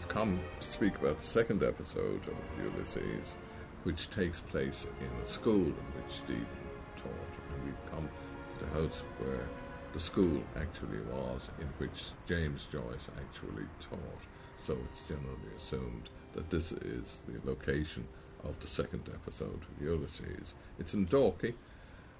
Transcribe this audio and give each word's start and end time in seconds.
we've 0.00 0.08
come 0.08 0.40
to 0.58 0.70
speak 0.70 0.96
about 0.96 1.18
the 1.18 1.26
second 1.26 1.62
episode 1.62 2.22
of 2.26 2.64
Ulysses, 2.64 3.36
which 3.82 4.08
takes 4.08 4.40
place 4.40 4.86
in 4.98 5.22
a 5.22 5.28
school 5.28 5.66
in 5.66 5.86
which 5.94 6.14
Stephen 6.24 6.46
taught. 6.96 7.34
And 7.52 7.64
we've 7.66 7.92
come 7.92 8.08
to 8.08 8.64
the 8.64 8.70
house 8.70 9.02
where 9.18 9.46
the 9.92 10.00
school 10.00 10.42
actually 10.56 11.00
was, 11.12 11.50
in 11.60 11.66
which 11.76 12.12
James 12.26 12.66
Joyce 12.72 13.08
actually 13.18 13.66
taught. 13.78 14.22
So 14.66 14.78
it's 14.90 15.06
generally 15.06 15.54
assumed 15.54 16.08
that 16.32 16.48
this 16.48 16.72
is 16.72 17.18
the 17.28 17.38
location 17.44 18.08
of 18.42 18.58
the 18.60 18.68
second 18.68 19.10
episode 19.12 19.60
of 19.64 19.84
Ulysses. 19.84 20.54
It's 20.78 20.94
in 20.94 21.04
Dalkey, 21.04 21.52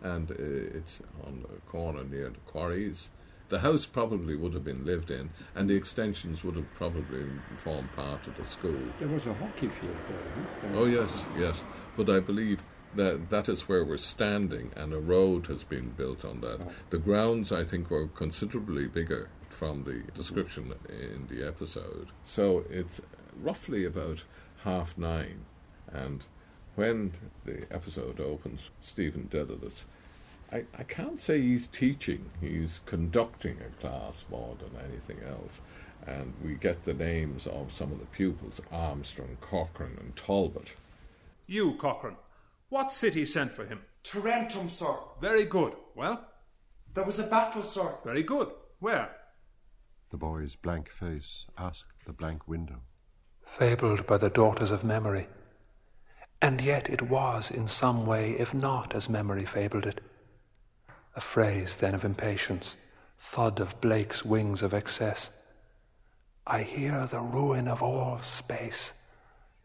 and 0.03 0.31
uh, 0.31 0.35
it's 0.39 1.01
on 1.25 1.47
a 1.49 1.71
corner 1.71 2.05
near 2.05 2.29
the 2.29 2.41
quarries. 2.41 3.09
The 3.51 3.59
house 3.59 3.85
probably 3.85 4.37
would 4.37 4.55
have 4.55 4.65
been 4.65 4.85
lived 4.85 5.11
in, 5.11 5.31
and 5.57 5.69
the 5.69 5.75
extensions 5.75 6.45
would 6.45 6.55
have 6.55 6.73
probably 6.75 7.27
formed 7.57 7.91
part 7.93 8.27
of 8.29 8.37
the 8.37 8.47
school. 8.47 8.81
There 9.01 9.09
was 9.09 9.27
a 9.27 9.35
hockey 9.35 9.69
field 9.69 9.99
there. 10.09 10.73
Oh 10.73 10.87
yes, 10.87 11.25
yes. 11.37 11.65
But 11.97 12.09
I 12.09 12.21
believe 12.21 12.63
that 12.95 13.29
that 13.31 13.49
is 13.49 13.69
where 13.69 13.85
we're 13.85 13.97
standing, 13.97 14.71
and 14.77 14.93
a 14.93 15.01
road 15.01 15.49
has 15.49 15.65
been 15.65 15.91
built 15.91 16.25
on 16.25 16.41
that. 16.43 16.61
Oh. 16.61 16.73
The 16.91 16.99
grounds, 16.99 17.51
I 17.51 17.65
think, 17.65 17.91
were 17.91 18.07
considerably 18.07 18.87
bigger 18.87 19.29
from 19.49 19.83
the 19.83 20.05
description 20.15 20.73
in 20.89 21.27
the 21.29 21.47
episode. 21.47 22.13
So 22.25 22.65
it's 22.71 23.01
roughly 23.37 23.85
about 23.85 24.23
half 24.63 24.97
nine, 24.97 25.45
and 25.93 26.25
when 26.77 27.13
the 27.45 27.67
episode 27.73 28.21
opens, 28.21 28.71
Stephen 28.81 29.29
Dedalus. 29.29 29.85
I, 30.53 30.65
I 30.79 30.83
can't 30.83 31.21
say 31.21 31.41
he's 31.41 31.67
teaching, 31.67 32.25
he's 32.41 32.81
conducting 32.87 33.59
a 33.61 33.81
class 33.81 34.25
more 34.31 34.57
than 34.59 34.71
anything 34.89 35.19
else. 35.29 35.61
And 36.07 36.33
we 36.45 36.55
get 36.55 36.85
the 36.85 36.95
names 36.95 37.47
of 37.47 37.71
some 37.73 37.93
of 37.93 38.01
the 38.01 38.07
pupils 38.07 38.61
Armstrong, 38.73 39.37
Cochrane, 39.41 39.97
and 40.01 40.17
Talbot. 40.17 40.73
You, 41.47 41.75
Cochrane. 41.75 42.17
What 42.69 42.91
city 42.91 43.25
sent 43.25 43.53
for 43.53 43.65
him? 43.67 43.83
Tarentum, 44.03 44.69
sir. 44.71 44.95
Very 45.21 45.45
good. 45.45 45.75
Well, 45.95 46.25
There 46.95 47.05
was 47.05 47.19
a 47.19 47.25
battle, 47.27 47.63
sir. 47.63 47.95
very 48.05 48.23
good. 48.23 48.49
Where? 48.81 49.15
The 50.11 50.17
boy's 50.17 50.57
blank 50.57 50.89
face 50.89 51.47
asked 51.59 52.05
the 52.07 52.13
blank 52.13 52.49
window. 52.49 52.81
fabled 53.45 54.07
by 54.07 54.17
the 54.17 54.31
daughters 54.31 54.71
of 54.71 54.83
memory. 54.85 55.27
And 56.43 56.61
yet 56.61 56.89
it 56.89 57.03
was 57.03 57.51
in 57.51 57.67
some 57.69 58.07
way, 58.07 58.33
if 58.39 58.55
not 58.55 58.95
as 58.95 59.09
memory 59.09 59.45
fabled 59.45 59.87
it. 59.87 60.01
A 61.17 61.21
phrase 61.21 61.77
then 61.77 61.95
of 61.95 62.05
impatience, 62.05 62.77
thud 63.19 63.61
of 63.61 63.81
Blake's 63.81 64.25
wings 64.25 64.63
of 64.63 64.73
excess. 64.73 65.31
I 66.47 66.63
hear 66.63 67.07
the 67.07 67.21
ruin 67.21 67.69
of 67.69 67.83
all 67.83 68.21
space, 68.23 68.93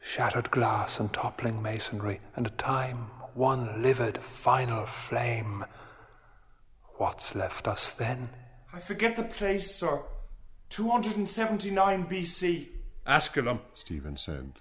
shattered 0.01 0.51
glass 0.51 0.99
and 0.99 1.11
toppling 1.13 1.61
masonry, 1.61 2.19
and 2.35 2.47
a 2.47 2.51
time 2.51 3.09
one 3.33 3.81
livid 3.81 4.17
final 4.17 4.85
flame. 4.85 5.65
What's 6.97 7.35
left 7.35 7.67
us 7.67 7.91
then? 7.91 8.29
I 8.73 8.79
forget 8.79 9.15
the 9.15 9.23
place, 9.23 9.75
sir. 9.75 10.01
279 10.69 12.05
BC. 12.05 12.67
Asculum. 13.05 13.59
Stephen 13.73 14.17
said, 14.17 14.53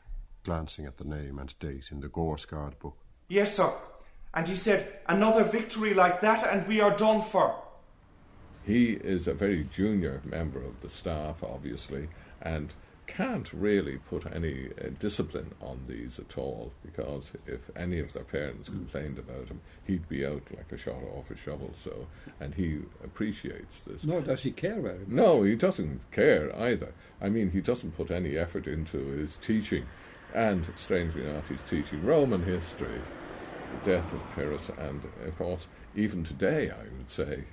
glancing 0.44 0.86
at 0.86 0.98
the 0.98 1.04
name 1.04 1.38
and 1.38 1.58
date 1.58 1.88
in 1.90 2.00
the 2.00 2.08
gorescarred 2.08 2.78
book. 2.78 2.96
Yes, 3.28 3.56
sir. 3.56 3.72
And 4.34 4.48
he 4.48 4.56
said, 4.56 4.98
another 5.06 5.44
victory 5.44 5.94
like 5.94 6.20
that 6.20 6.44
and 6.44 6.66
we 6.66 6.80
are 6.80 6.94
done 6.94 7.22
for. 7.22 7.54
He 8.66 8.92
is 8.92 9.28
a 9.28 9.34
very 9.34 9.68
junior 9.72 10.20
member 10.24 10.62
of 10.62 10.80
the 10.80 10.90
staff, 10.90 11.42
obviously, 11.42 12.08
and 12.42 12.74
can't 13.06 13.52
really 13.52 13.98
put 13.98 14.24
any 14.34 14.68
uh, 14.82 14.88
discipline 14.98 15.54
on 15.60 15.84
these 15.86 16.18
at 16.18 16.38
all 16.38 16.72
because 16.82 17.30
if 17.46 17.70
any 17.76 18.00
of 18.00 18.12
their 18.12 18.24
parents 18.24 18.70
complained 18.70 19.18
about 19.18 19.48
him, 19.48 19.60
he'd 19.86 20.08
be 20.08 20.24
out 20.24 20.42
like 20.56 20.72
a 20.72 20.76
shot 20.78 21.02
off 21.14 21.30
a 21.30 21.36
shovel. 21.36 21.70
So, 21.82 22.06
and 22.40 22.54
he 22.54 22.80
appreciates 23.04 23.80
this. 23.80 24.04
Nor 24.04 24.22
does 24.22 24.42
he 24.42 24.50
care 24.50 24.80
very 24.80 24.98
much. 24.98 25.08
No, 25.08 25.42
he 25.42 25.54
doesn't 25.54 26.00
care 26.10 26.54
either. 26.58 26.92
I 27.20 27.28
mean, 27.28 27.50
he 27.50 27.60
doesn't 27.60 27.96
put 27.96 28.10
any 28.10 28.36
effort 28.36 28.66
into 28.66 28.98
his 28.98 29.36
teaching. 29.36 29.86
And 30.34 30.66
strangely 30.76 31.24
enough, 31.24 31.48
he's 31.48 31.60
teaching 31.62 32.04
Roman 32.04 32.42
history, 32.42 33.00
the 33.74 33.90
death 33.90 34.12
of 34.12 34.20
Pyrrhus, 34.34 34.70
and 34.78 35.02
of 35.26 35.38
course, 35.38 35.66
even 35.94 36.24
today, 36.24 36.70
I 36.70 36.84
would 36.96 37.10
say, 37.10 37.44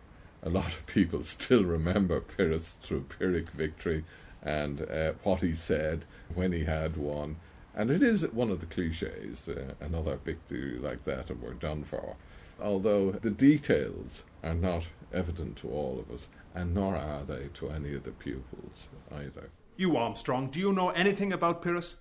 a 0.44 0.50
lot 0.50 0.74
of 0.74 0.86
people 0.86 1.24
still 1.24 1.64
remember 1.64 2.20
Pyrrhus 2.20 2.78
through 2.82 3.06
Pyrrhic 3.10 3.50
victory 3.52 4.04
and 4.42 4.82
uh, 4.90 5.14
what 5.24 5.42
he 5.42 5.54
said 5.54 6.06
when 6.34 6.52
he 6.52 6.64
had 6.66 6.98
won. 6.98 7.38
And 7.76 7.90
it 7.90 8.04
is 8.04 8.24
one 8.32 8.50
of 8.50 8.60
the 8.60 8.66
cliches, 8.66 9.48
uh, 9.48 9.76
another 9.80 10.18
victory 10.18 10.78
like 10.78 11.06
that, 11.06 11.30
and 11.30 11.42
we're 11.42 11.54
done 11.54 11.84
for. 11.84 12.16
Although 12.62 13.12
the 13.12 13.30
details 13.30 14.24
are 14.44 14.54
not 14.54 14.88
evident 15.14 15.58
to 15.58 15.70
all 15.70 16.00
of 16.00 16.14
us, 16.14 16.28
and 16.54 16.74
nor 16.74 16.96
are 16.96 17.24
they 17.24 17.50
to 17.54 17.70
any 17.70 17.94
of 17.94 18.04
the 18.04 18.12
pupils 18.12 18.88
either. 19.12 19.50
You, 19.78 19.96
Armstrong, 19.96 20.50
do 20.50 20.60
you 20.60 20.74
know 20.74 20.90
anything 20.90 21.32
about 21.32 21.62
Pyrrhus? 21.62 21.96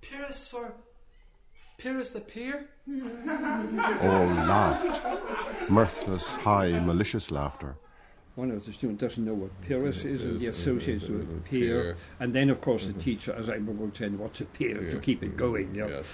Pyrrhus, 0.00 0.38
sir. 0.38 0.74
Pyrrhus 1.78 2.16
appear? 2.16 2.68
All 2.88 4.26
laughed. 4.26 5.70
Mirthless, 5.70 6.34
high, 6.34 6.70
malicious 6.80 7.30
laughter. 7.30 7.76
One 8.34 8.50
of 8.50 8.64
the 8.66 8.72
students 8.72 9.00
doesn't 9.00 9.24
know 9.24 9.34
what 9.34 9.60
Pyrrhus 9.62 10.04
is 10.04 10.24
and 10.24 10.40
the 10.40 10.46
Is, 10.46 10.56
uh, 10.56 10.58
associations 10.60 11.10
uh, 11.10 11.12
with 11.12 11.30
uh, 11.30 11.48
peer. 11.48 11.82
peer. 11.82 11.96
And 12.18 12.34
then, 12.34 12.50
of 12.50 12.60
course, 12.60 12.86
the 12.86 12.94
teacher, 12.94 13.32
as 13.32 13.48
I'm 13.48 13.64
going 13.66 13.92
to 13.92 13.96
saying, 13.96 14.18
what's 14.18 14.40
a 14.40 14.44
peer 14.44 14.74
to 14.90 14.98
keep 14.98 15.22
it 15.22 15.36
going. 15.36 15.72
Yeah. 15.72 15.86
Yes. 15.86 16.06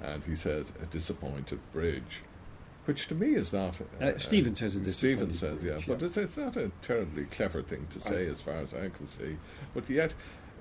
And 0.00 0.24
he 0.24 0.34
says, 0.34 0.72
a 0.82 0.86
disappointed 0.86 1.60
bridge. 1.74 2.22
Which 2.86 3.06
to 3.08 3.14
me 3.14 3.34
is 3.34 3.52
not. 3.52 3.76
Uh, 4.00 4.16
Stephen 4.18 4.56
says 4.56 4.76
a 4.76 4.92
Stephen 4.92 5.28
disappointed 5.28 5.36
says, 5.36 5.58
yeah, 5.62 5.72
bridge, 5.74 5.86
but 5.86 6.02
it's, 6.02 6.16
it's 6.16 6.36
not 6.38 6.56
a 6.56 6.72
terribly 6.80 7.24
clever 7.26 7.62
thing 7.62 7.86
to 7.90 8.00
say 8.00 8.26
as 8.26 8.40
far 8.40 8.56
as 8.56 8.72
I 8.72 8.88
can 8.88 9.08
see. 9.08 9.36
But 9.74 9.88
yet, 9.90 10.14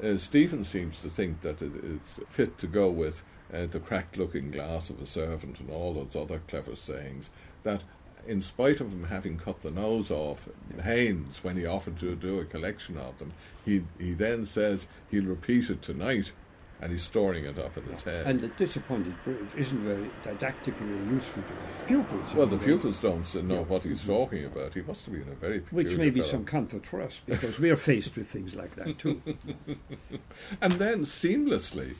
uh, 0.03 0.17
Stephen 0.17 0.63
seems 0.65 0.99
to 0.99 1.09
think 1.09 1.41
that 1.41 1.61
it, 1.61 1.71
it's 1.83 2.19
fit 2.29 2.57
to 2.59 2.67
go 2.67 2.89
with 2.91 3.23
uh, 3.53 3.65
the 3.65 3.79
cracked 3.79 4.17
looking 4.17 4.51
glass 4.51 4.89
of 4.89 5.01
a 5.01 5.05
servant 5.05 5.59
and 5.59 5.69
all 5.69 5.93
those 5.93 6.15
other 6.15 6.39
clever 6.47 6.75
sayings 6.75 7.29
that. 7.63 7.83
In 8.27 8.43
spite 8.43 8.79
of 8.79 8.91
him 8.93 9.05
having 9.05 9.39
cut 9.39 9.63
the 9.63 9.71
nose 9.71 10.11
off 10.11 10.47
Haynes 10.83 11.43
when 11.43 11.57
he 11.57 11.65
offered 11.65 11.97
to 12.01 12.15
do 12.15 12.37
a 12.37 12.45
collection 12.45 12.95
of 12.95 13.17
them, 13.17 13.33
he 13.65 13.81
he 13.97 14.13
then 14.13 14.45
says 14.45 14.85
he'll 15.09 15.25
repeat 15.25 15.71
it 15.71 15.81
tonight, 15.81 16.31
and 16.79 16.91
he's 16.91 17.01
storing 17.01 17.45
it 17.45 17.57
up 17.57 17.75
in 17.77 17.83
his 17.85 18.03
head. 18.03 18.27
And 18.27 18.39
the 18.39 18.49
disappointed 18.49 19.15
bridge 19.23 19.49
isn't 19.57 19.83
very 19.83 20.11
didactically 20.23 21.11
useful 21.11 21.41
to 21.41 21.49
the 21.49 21.87
pupils. 21.87 22.35
Well, 22.35 22.45
the 22.45 22.57
anyway, 22.57 22.73
pupils 22.73 22.99
don't 22.99 23.47
know 23.47 23.63
what 23.63 23.81
he's 23.85 24.03
talking 24.03 24.45
about. 24.45 24.75
He 24.75 24.81
must 24.81 25.05
have 25.05 25.15
been 25.15 25.27
a 25.33 25.35
very 25.35 25.61
Which 25.71 25.97
may 25.97 26.11
be 26.11 26.19
fellow. 26.19 26.31
some 26.31 26.45
comfort 26.45 26.85
for 26.85 27.01
us 27.01 27.21
because 27.25 27.59
we 27.59 27.71
are 27.71 27.75
faced 27.75 28.15
with 28.15 28.27
things 28.27 28.53
like 28.55 28.75
that 28.75 28.99
too. 28.99 29.19
And 30.61 30.73
then 30.73 31.05
seamlessly, 31.05 31.95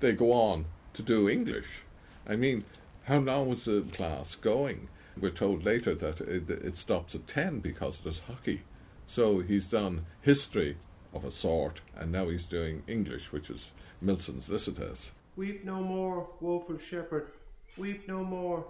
they 0.00 0.12
go 0.12 0.32
on 0.32 0.66
to 0.96 1.02
do 1.02 1.28
English. 1.28 1.82
I 2.26 2.36
mean, 2.36 2.64
how 3.04 3.18
long 3.18 3.50
was 3.50 3.64
the 3.66 3.82
class 3.92 4.34
going? 4.34 4.88
We're 5.18 5.30
told 5.30 5.64
later 5.64 5.94
that 5.94 6.20
it, 6.20 6.50
it 6.50 6.76
stops 6.76 7.14
at 7.14 7.26
ten 7.26 7.60
because 7.60 8.00
there's 8.00 8.20
hockey. 8.20 8.62
So 9.06 9.40
he's 9.40 9.68
done 9.68 10.06
history 10.22 10.76
of 11.14 11.24
a 11.24 11.30
sort, 11.30 11.80
and 11.96 12.10
now 12.10 12.28
he's 12.28 12.44
doing 12.44 12.82
English, 12.86 13.32
which 13.32 13.48
is 13.48 13.70
Milton's 14.00 14.48
Lycidas. 14.48 15.10
Weep 15.36 15.64
no 15.64 15.82
more, 15.82 16.28
woeful 16.40 16.78
shepherd, 16.78 17.28
weep 17.76 18.08
no 18.08 18.24
more. 18.24 18.66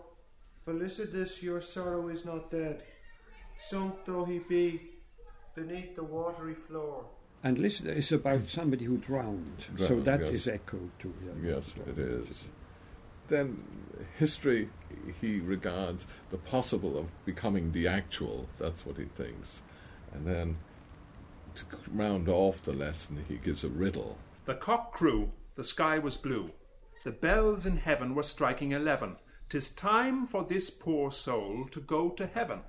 Lycidas, 0.67 1.43
your 1.43 1.61
sorrow 1.61 2.09
is 2.09 2.25
not 2.25 2.51
dead. 2.51 2.83
Sunk 3.59 4.05
though 4.05 4.25
he 4.25 4.41
be 4.41 4.81
beneath 5.55 5.95
the 5.97 6.05
watery 6.05 6.55
floor. 6.55 7.07
And 7.47 7.59
listen, 7.59 7.89
it's 7.89 8.11
about 8.11 8.49
somebody 8.49 8.85
who 8.85 8.97
drowned. 8.99 9.67
so 9.79 9.87
Drowned, 9.87 10.05
that 10.07 10.21
yes. 10.21 10.35
is 10.35 10.49
echoed 10.49 10.91
too. 10.99 11.15
Yeah. 11.25 11.55
Yes, 11.55 11.73
it 11.87 11.97
is. 11.97 12.45
Then 13.29 13.63
history 14.19 14.69
he 15.21 15.39
regards 15.39 16.07
the 16.31 16.39
possible 16.39 16.99
of 16.99 17.07
becoming 17.25 17.71
the 17.71 17.87
actual. 17.87 18.49
That's 18.59 18.85
what 18.85 18.97
he 18.97 19.05
thinks. 19.05 19.61
And 20.13 20.27
then 20.27 20.57
to 21.55 21.65
round 21.93 22.29
off 22.29 22.63
the 22.63 22.73
lesson, 22.73 23.25
he 23.29 23.37
gives 23.37 23.63
a 23.63 23.69
riddle. 23.69 24.19
The 24.45 24.55
cock 24.55 24.93
crew, 24.93 25.31
the 25.55 25.65
sky 25.65 25.99
was 25.99 26.17
blue. 26.17 26.51
The 27.05 27.13
bells 27.13 27.65
in 27.65 27.77
heaven 27.77 28.17
were 28.17 28.25
striking 28.25 28.73
eleven. 28.73 29.17
Tis 29.49 29.71
time 29.71 30.27
for 30.27 30.43
this 30.43 30.69
poor 30.71 31.13
soul 31.13 31.69
to 31.71 31.79
go 31.79 32.09
to 32.11 32.27
heaven. 32.27 32.63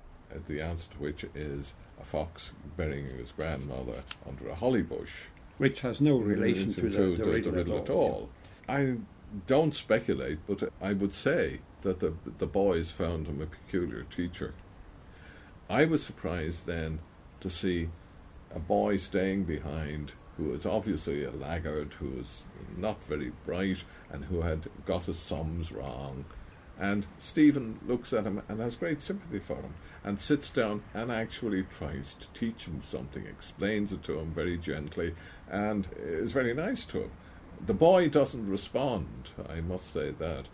The 0.46 0.60
answer 0.60 0.86
to 0.92 0.98
which 0.98 1.24
is 1.34 1.72
a 2.00 2.04
fox 2.04 2.52
burying 2.76 3.06
his 3.18 3.32
grandmother 3.32 4.02
under 4.28 4.48
a 4.48 4.54
holly 4.54 4.82
bush. 4.82 5.12
Which 5.56 5.80
has 5.80 6.00
no 6.00 6.18
relation 6.18 6.72
to, 6.74 6.82
the, 6.82 7.24
the, 7.24 7.50
riddle, 7.50 7.78
at 7.78 7.90
all. 7.90 8.28
I 8.68 8.96
don't 9.46 9.74
speculate, 9.74 10.38
but 10.46 10.72
I 10.80 10.92
would 10.92 11.14
say 11.14 11.60
that 11.82 12.00
the 12.00 12.14
the 12.38 12.46
boys 12.46 12.90
found 12.90 13.26
him 13.26 13.40
a 13.40 13.46
peculiar 13.46 14.04
teacher. 14.04 14.54
I 15.68 15.84
was 15.84 16.02
surprised 16.02 16.66
then 16.66 17.00
to 17.40 17.50
see 17.50 17.88
a 18.54 18.58
boy 18.58 18.96
staying 18.96 19.44
behind 19.44 20.12
who 20.36 20.44
was 20.44 20.64
obviously 20.64 21.24
a 21.24 21.30
laggard, 21.30 21.94
who 21.94 22.10
was 22.10 22.44
not 22.76 23.02
very 23.04 23.32
bright, 23.44 23.82
and 24.10 24.24
who 24.24 24.40
had 24.42 24.68
got 24.86 25.06
his 25.06 25.18
sums 25.18 25.72
wrong. 25.72 26.24
And 26.78 27.06
Stephen 27.18 27.80
looks 27.86 28.12
at 28.12 28.24
him 28.24 28.40
and 28.48 28.60
has 28.60 28.76
great 28.76 29.02
sympathy 29.02 29.40
for 29.40 29.56
him 29.56 29.74
and 30.04 30.20
sits 30.20 30.50
down 30.50 30.82
and 30.94 31.10
actually 31.10 31.64
tries 31.64 32.14
to 32.14 32.28
teach 32.34 32.66
him 32.66 32.82
something, 32.88 33.26
explains 33.26 33.92
it 33.92 34.04
to 34.04 34.18
him 34.18 34.32
very 34.32 34.56
gently, 34.56 35.14
and 35.50 35.88
is 35.98 36.32
very 36.32 36.54
nice 36.54 36.84
to 36.86 37.02
him. 37.02 37.10
The 37.66 37.74
boy 37.74 38.08
doesn't 38.08 38.48
respond, 38.48 39.30
I 39.48 39.60
must 39.60 39.92
say 39.92 40.12
that. 40.12 40.46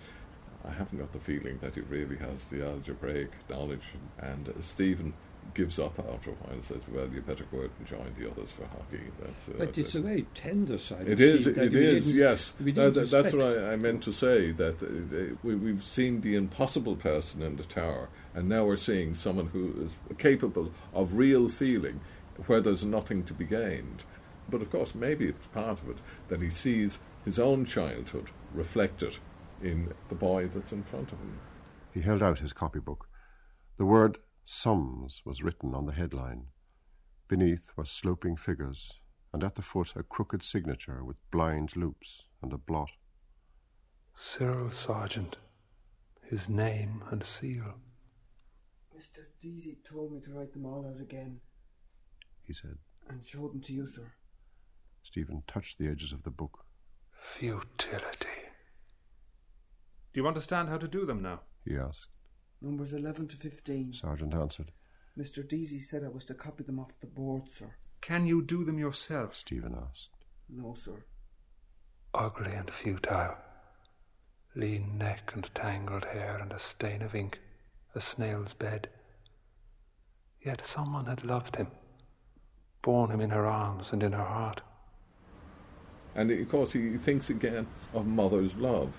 I 0.66 0.70
haven't 0.70 0.98
got 0.98 1.12
the 1.12 1.18
feeling 1.18 1.58
that 1.58 1.74
he 1.74 1.82
really 1.82 2.16
has 2.16 2.46
the 2.46 2.66
algebraic 2.66 3.30
knowledge, 3.50 3.84
and 4.18 4.50
Stephen 4.60 5.12
gives 5.52 5.78
up 5.78 5.98
after 5.98 6.30
a 6.30 6.34
while 6.34 6.52
and 6.54 6.64
says, 6.64 6.80
"Well, 6.92 7.08
you 7.08 7.20
better 7.20 7.44
go 7.52 7.58
out 7.62 7.70
and 7.78 7.86
join 7.86 8.14
the 8.18 8.30
others 8.30 8.50
for 8.50 8.64
hockey." 8.66 9.02
That's, 9.20 9.48
uh, 9.48 9.52
But 9.58 9.58
that's 9.58 9.78
it's 9.78 9.94
it. 9.94 9.98
a 9.98 10.02
very 10.02 10.26
tender 10.34 10.78
side. 10.78 11.06
It 11.08 11.12
of 11.14 11.20
is. 11.20 11.42
Steve 11.42 11.54
that 11.56 11.64
It 11.66 11.72
we 11.74 11.80
is. 11.84 12.12
Yes. 12.12 12.52
That- 12.58 12.94
that- 12.94 13.10
that's 13.10 13.32
what. 13.32 13.58
I, 13.58 13.72
I 13.72 13.76
meant 13.76 14.02
to 14.04 14.12
say. 14.12 14.50
That 14.52 14.82
uh, 14.82 15.36
we, 15.42 15.54
we've 15.54 15.82
seen 15.84 16.20
the 16.22 16.34
impossible 16.36 16.96
person 16.96 17.42
in 17.42 17.56
the 17.56 17.64
tower, 17.64 18.08
and 18.34 18.48
now 18.48 18.64
we're 18.64 18.76
seeing 18.76 19.14
someone 19.14 19.46
who 19.48 19.74
is 20.10 20.16
capable 20.18 20.72
of 20.92 21.14
real 21.18 21.48
feeling, 21.48 22.00
where 22.46 22.60
there's 22.60 22.84
nothing 22.84 23.22
to 23.24 23.34
be 23.34 23.44
gained. 23.44 24.04
But 24.50 24.60
of 24.62 24.70
course, 24.70 24.94
maybe 24.94 25.26
it's 25.26 25.46
part 25.48 25.80
of 25.82 25.88
it 25.88 25.98
that 26.28 26.42
he 26.42 26.50
sees 26.50 26.98
his 27.24 27.38
own 27.38 27.64
childhood 27.64 28.30
reflected 28.52 29.16
in 29.62 29.92
the 30.08 30.14
boy 30.14 30.46
that's 30.48 30.72
in 30.72 30.82
front 30.82 31.12
of 31.12 31.18
him. 31.18 31.38
He 31.92 32.00
held 32.02 32.22
out 32.22 32.40
his 32.40 32.52
copybook. 32.52 33.08
The 33.78 33.86
word 33.86 34.18
sums 34.44 35.22
was 35.24 35.42
written 35.42 35.74
on 35.74 35.86
the 35.86 35.92
headline. 35.92 36.46
Beneath 37.28 37.72
were 37.76 37.84
sloping 37.84 38.36
figures, 38.36 38.92
and 39.32 39.42
at 39.42 39.54
the 39.54 39.62
foot 39.62 39.94
a 39.96 40.02
crooked 40.02 40.42
signature 40.42 41.02
with 41.04 41.16
blind 41.30 41.76
loops 41.76 42.26
and 42.42 42.52
a 42.52 42.58
blot. 42.58 42.90
Cyril 44.16 44.70
Sargent, 44.70 45.38
his 46.22 46.48
name 46.48 47.02
and 47.10 47.24
seal. 47.24 47.74
Mr. 48.96 49.24
Deasy 49.42 49.78
told 49.84 50.12
me 50.12 50.20
to 50.20 50.32
write 50.32 50.52
them 50.52 50.66
all 50.66 50.86
out 50.86 51.00
again 51.00 51.40
He 52.46 52.52
said. 52.52 52.78
and 53.08 53.24
show 53.24 53.48
them 53.48 53.60
to 53.62 53.72
you, 53.72 53.86
sir. 53.86 54.12
Stephen 55.02 55.42
touched 55.46 55.78
the 55.78 55.88
edges 55.88 56.12
of 56.12 56.22
the 56.22 56.30
book. 56.30 56.64
Futility. 57.38 58.28
Do 60.12 60.20
you 60.20 60.28
understand 60.28 60.68
how 60.68 60.78
to 60.78 60.86
do 60.86 61.04
them 61.04 61.20
now? 61.22 61.40
He 61.64 61.76
asked. 61.76 62.08
Numbers 62.60 62.92
11 62.92 63.28
to 63.28 63.36
15. 63.36 63.92
Sargent 63.92 64.34
answered. 64.34 64.72
Mr. 65.18 65.46
Deasy 65.46 65.80
said 65.80 66.02
I 66.02 66.08
was 66.08 66.24
to 66.26 66.34
copy 66.34 66.64
them 66.64 66.78
off 66.78 66.98
the 67.00 67.06
board, 67.06 67.44
sir. 67.50 67.74
Can 68.00 68.26
you 68.26 68.42
do 68.42 68.64
them 68.64 68.78
yourself? 68.78 69.34
Stephen 69.34 69.74
asked. 69.74 70.10
No, 70.48 70.74
sir. 70.74 71.04
Ugly 72.12 72.52
and 72.52 72.70
futile. 72.70 73.36
Lean 74.56 74.98
neck 74.98 75.32
and 75.34 75.50
tangled 75.54 76.04
hair 76.04 76.38
and 76.40 76.52
a 76.52 76.58
stain 76.58 77.02
of 77.02 77.14
ink, 77.14 77.40
a 77.94 78.00
snail's 78.00 78.52
bed. 78.52 78.88
Yet 80.40 80.66
someone 80.66 81.06
had 81.06 81.24
loved 81.24 81.56
him, 81.56 81.68
borne 82.82 83.10
him 83.10 83.20
in 83.20 83.30
her 83.30 83.46
arms 83.46 83.92
and 83.92 84.02
in 84.02 84.12
her 84.12 84.24
heart. 84.24 84.60
And 86.14 86.30
of 86.30 86.48
course, 86.48 86.72
he 86.72 86.96
thinks 86.96 87.30
again 87.30 87.66
of 87.92 88.06
mother's 88.06 88.56
love, 88.56 88.96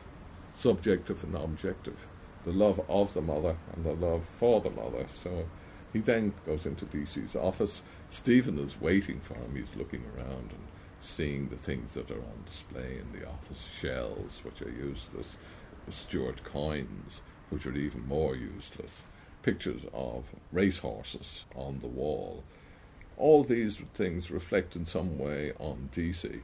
subjective 0.55 1.23
and 1.23 1.35
objective, 1.35 2.05
the 2.45 2.51
love 2.51 2.79
of 2.87 3.13
the 3.13 3.21
mother 3.21 3.57
and 3.73 3.83
the 3.83 3.93
love 3.93 4.23
for 4.37 4.61
the 4.61 4.69
mother. 4.69 5.05
So 5.23 5.45
he 5.91 5.99
then 5.99 6.33
goes 6.45 6.65
into 6.65 6.85
Deasy's 6.85 7.35
office. 7.35 7.81
Stephen 8.09 8.59
is 8.59 8.79
waiting 8.79 9.19
for 9.19 9.33
him. 9.33 9.55
He's 9.55 9.75
looking 9.75 10.03
around 10.15 10.51
and 10.51 10.67
seeing 10.99 11.49
the 11.49 11.57
things 11.57 11.93
that 11.95 12.11
are 12.11 12.19
on 12.19 12.43
display 12.45 12.99
in 12.99 13.19
the 13.19 13.27
office 13.27 13.65
shells, 13.79 14.41
which 14.43 14.61
are 14.61 14.69
useless, 14.69 15.37
Stuart 15.89 16.43
coins, 16.43 17.21
which 17.49 17.65
are 17.65 17.75
even 17.75 18.07
more 18.07 18.35
useless, 18.35 18.91
pictures 19.43 19.81
of 19.93 20.25
racehorses 20.51 21.45
on 21.55 21.79
the 21.79 21.87
wall. 21.87 22.43
All 23.17 23.43
these 23.43 23.77
things 23.93 24.31
reflect 24.31 24.75
in 24.75 24.85
some 24.85 25.17
way 25.17 25.53
on 25.59 25.89
Deasy. 25.93 26.41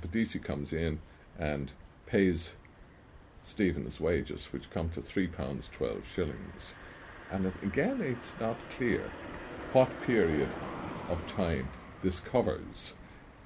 But 0.00 0.12
Deasy 0.12 0.38
comes 0.38 0.72
in 0.72 1.00
and 1.38 1.72
pays 2.06 2.52
Stephen 3.44 3.84
his 3.84 4.00
wages, 4.00 4.46
which 4.52 4.70
come 4.70 4.90
to 4.90 5.00
three 5.00 5.26
pounds 5.26 5.68
twelve 5.72 6.06
shillings. 6.06 6.74
And 7.30 7.52
again, 7.62 8.00
it's 8.00 8.34
not 8.40 8.56
clear 8.76 9.10
what 9.72 10.02
period 10.02 10.48
of 11.08 11.26
time 11.26 11.68
this 12.02 12.20
covers. 12.20 12.92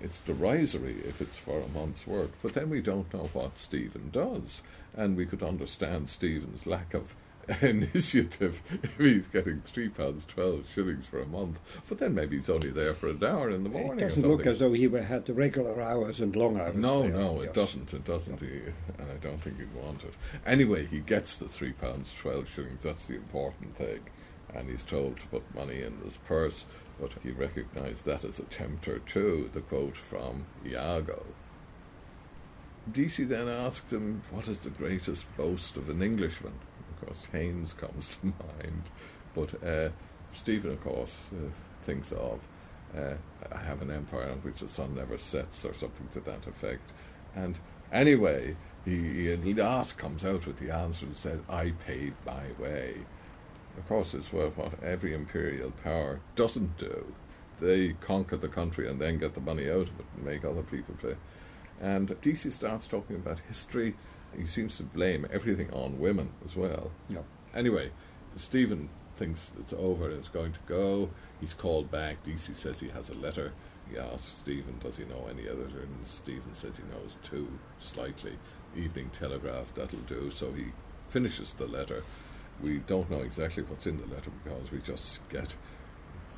It's 0.00 0.20
derisory 0.20 1.00
if 1.06 1.20
it's 1.20 1.36
for 1.36 1.60
a 1.60 1.68
month's 1.68 2.06
work, 2.06 2.30
but 2.42 2.54
then 2.54 2.68
we 2.70 2.80
don't 2.80 3.12
know 3.14 3.30
what 3.32 3.58
Stephen 3.58 4.10
does, 4.10 4.62
and 4.96 5.16
we 5.16 5.26
could 5.26 5.42
understand 5.42 6.08
Stephen's 6.08 6.66
lack 6.66 6.94
of 6.94 7.14
initiative 7.62 8.62
if 8.82 8.96
he's 8.96 9.26
getting 9.26 9.60
three 9.60 9.88
pounds 9.88 10.24
twelve 10.24 10.64
shillings 10.72 11.06
for 11.06 11.20
a 11.20 11.26
month. 11.26 11.58
But 11.88 11.98
then 11.98 12.14
maybe 12.14 12.36
he's 12.36 12.48
only 12.48 12.70
there 12.70 12.94
for 12.94 13.08
an 13.08 13.22
hour 13.24 13.50
in 13.50 13.64
the 13.64 13.70
morning. 13.70 14.04
or 14.04 14.08
doesn't 14.08 14.28
look 14.28 14.46
as 14.46 14.58
though 14.58 14.72
he 14.72 14.84
had 14.88 15.26
the 15.26 15.34
regular 15.34 15.80
hours 15.80 16.20
and 16.20 16.34
long 16.34 16.58
hours. 16.60 16.76
No, 16.76 17.06
no, 17.06 17.40
it 17.40 17.54
doesn't. 17.54 17.92
It 17.92 18.04
doesn't. 18.04 18.40
He, 18.40 18.62
and 18.98 19.10
I 19.10 19.16
don't 19.20 19.40
think 19.42 19.58
he'd 19.58 19.74
want 19.74 20.04
it. 20.04 20.14
Anyway, 20.46 20.86
he 20.86 21.00
gets 21.00 21.34
the 21.36 21.48
three 21.48 21.72
pounds 21.72 22.12
twelve 22.18 22.48
shillings. 22.48 22.82
That's 22.82 23.06
the 23.06 23.16
important 23.16 23.76
thing. 23.76 24.00
And 24.54 24.70
he's 24.70 24.84
told 24.84 25.18
to 25.20 25.26
put 25.26 25.54
money 25.54 25.82
in 25.82 25.98
his 26.04 26.16
purse, 26.28 26.64
but 27.00 27.12
he 27.22 27.32
recognised 27.32 28.04
that 28.04 28.24
as 28.24 28.38
a 28.38 28.44
tempter 28.44 29.00
too. 29.00 29.50
The 29.52 29.60
quote 29.60 29.96
from 29.96 30.46
Iago. 30.64 31.24
Deasy 32.92 33.24
then 33.24 33.48
asked 33.48 33.92
him, 33.92 34.22
"What 34.30 34.46
is 34.46 34.58
the 34.60 34.70
greatest 34.70 35.24
boast 35.36 35.76
of 35.76 35.88
an 35.88 36.02
Englishman?" 36.02 36.52
Course, 37.06 37.26
Haynes 37.32 37.72
comes 37.72 38.16
to 38.16 38.26
mind, 38.62 38.82
but 39.34 39.62
uh, 39.64 39.90
Stephen, 40.32 40.72
of 40.72 40.82
course, 40.82 41.14
uh, 41.32 41.50
thinks 41.82 42.12
of 42.12 42.40
uh, 42.96 43.14
I 43.52 43.58
have 43.58 43.82
an 43.82 43.90
empire 43.90 44.30
on 44.30 44.38
which 44.38 44.60
the 44.60 44.68
sun 44.68 44.94
never 44.94 45.18
sets, 45.18 45.64
or 45.64 45.74
something 45.74 46.08
to 46.12 46.20
that 46.20 46.46
effect. 46.46 46.92
And 47.34 47.58
anyway, 47.92 48.56
he, 48.84 49.32
at 49.32 49.44
last 49.44 49.98
comes 49.98 50.24
out 50.24 50.46
with 50.46 50.58
the 50.58 50.72
answer 50.72 51.06
and 51.06 51.16
says, 51.16 51.40
I 51.48 51.72
paid 51.86 52.14
my 52.24 52.44
way. 52.58 52.96
Of 53.76 53.88
course, 53.88 54.14
it's 54.14 54.32
what, 54.32 54.56
what 54.56 54.82
every 54.82 55.14
imperial 55.14 55.72
power 55.82 56.20
doesn't 56.36 56.78
do. 56.78 57.12
They 57.60 57.94
conquer 58.00 58.36
the 58.36 58.48
country 58.48 58.88
and 58.88 59.00
then 59.00 59.18
get 59.18 59.34
the 59.34 59.40
money 59.40 59.68
out 59.68 59.88
of 59.88 60.00
it 60.00 60.06
and 60.16 60.24
make 60.24 60.44
other 60.44 60.62
people 60.62 60.94
pay. 61.00 61.16
And 61.80 62.14
Deasy 62.20 62.50
starts 62.50 62.86
talking 62.86 63.16
about 63.16 63.40
history. 63.48 63.94
He 64.36 64.46
seems 64.46 64.76
to 64.78 64.82
blame 64.82 65.26
everything 65.32 65.72
on 65.72 65.98
women 65.98 66.32
as 66.44 66.56
well. 66.56 66.90
Yeah. 67.08 67.22
Anyway, 67.54 67.90
Stephen 68.36 68.88
thinks 69.16 69.52
it's 69.60 69.72
over 69.72 70.10
and 70.10 70.18
it's 70.18 70.28
going 70.28 70.52
to 70.52 70.58
go. 70.66 71.10
He's 71.40 71.54
called 71.54 71.90
back. 71.90 72.24
Deasy 72.24 72.54
says 72.54 72.80
he 72.80 72.88
has 72.88 73.08
a 73.10 73.18
letter. 73.18 73.52
He 73.90 73.98
asks 73.98 74.38
Stephen, 74.40 74.78
does 74.82 74.96
he 74.96 75.04
know 75.04 75.28
any 75.30 75.48
other? 75.48 75.64
And 75.64 76.06
Stephen 76.06 76.54
says 76.54 76.72
he 76.76 76.82
knows 76.94 77.16
two, 77.22 77.48
slightly. 77.78 78.32
Evening 78.76 79.10
Telegraph, 79.10 79.72
that'll 79.74 80.00
do. 80.00 80.30
So 80.30 80.52
he 80.52 80.66
finishes 81.08 81.54
the 81.54 81.66
letter. 81.66 82.02
We 82.62 82.78
don't 82.78 83.10
know 83.10 83.20
exactly 83.20 83.62
what's 83.62 83.86
in 83.86 83.98
the 83.98 84.06
letter 84.06 84.30
because 84.42 84.70
we 84.72 84.78
just 84.78 85.20
get 85.28 85.54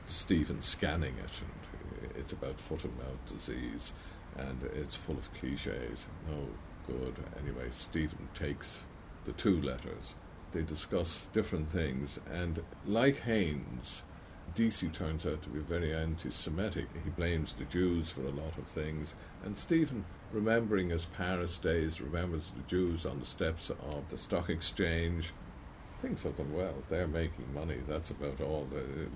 Stephen 0.09 0.61
scanning 0.61 1.15
it. 1.17 1.31
And 1.41 2.11
it's 2.17 2.33
about 2.33 2.61
foot 2.61 2.85
and 2.85 2.97
mouth 2.99 3.27
disease. 3.33 3.93
And 4.37 4.63
it's 4.75 4.97
full 4.97 5.17
of 5.17 5.33
cliches. 5.35 6.01
No 6.29 6.49
good. 6.87 7.17
Anyway, 7.41 7.71
Stephen 7.79 8.29
takes 8.35 8.79
the 9.25 9.33
two 9.33 9.61
letters 9.61 10.15
they 10.57 10.63
discuss 10.63 11.27
different 11.33 11.71
things. 11.71 12.19
And 12.33 12.63
like 12.87 13.21
Haynes, 13.21 14.03
Deasy 14.55 14.89
turns 14.89 15.27
out 15.27 15.43
to 15.43 15.49
be 15.51 15.59
very 15.59 15.95
anti 15.95 16.31
Semitic. 16.31 16.87
He 17.05 17.11
blames 17.11 17.53
the 17.53 17.65
Jews 17.65 18.09
for 18.09 18.23
a 18.23 18.31
lot 18.31 18.57
of 18.57 18.67
things. 18.67 19.15
And 19.45 19.59
Stephen, 19.59 20.05
remembering 20.33 20.91
his 20.91 21.05
Paris 21.05 21.59
days, 21.59 22.01
remembers 22.01 22.53
the 22.57 22.63
Jews 22.63 23.05
on 23.05 23.21
the 23.21 23.27
steps 23.27 23.71
of 23.71 24.09
the 24.09 24.17
stock 24.17 24.49
exchange. 24.49 25.33
Thinks 26.01 26.25
of 26.25 26.37
them 26.37 26.55
well. 26.55 26.75
They're 26.89 27.09
making 27.09 27.53
money. 27.53 27.79
That's 27.87 28.11
about 28.11 28.41
all. 28.41 28.67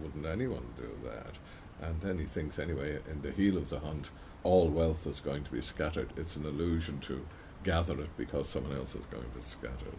Wouldn't 0.02 0.26
anyone 0.26 0.66
do 0.76 0.90
that? 1.04 1.38
And 1.80 2.00
then 2.02 2.18
he 2.18 2.26
thinks, 2.26 2.58
anyway, 2.58 2.98
in 3.10 3.22
the 3.22 3.30
heel 3.30 3.56
of 3.56 3.70
the 3.70 3.80
hunt, 3.80 4.10
all 4.42 4.68
wealth 4.68 5.06
is 5.06 5.20
going 5.20 5.44
to 5.44 5.50
be 5.50 5.62
scattered. 5.62 6.12
It's 6.16 6.36
an 6.36 6.44
allusion 6.44 7.00
to 7.00 7.24
gather 7.62 8.00
it 8.00 8.16
because 8.16 8.48
someone 8.48 8.76
else 8.76 8.94
is 8.94 9.04
going 9.10 9.24
to 9.24 9.48
scatter 9.48 9.86
it 9.86 9.98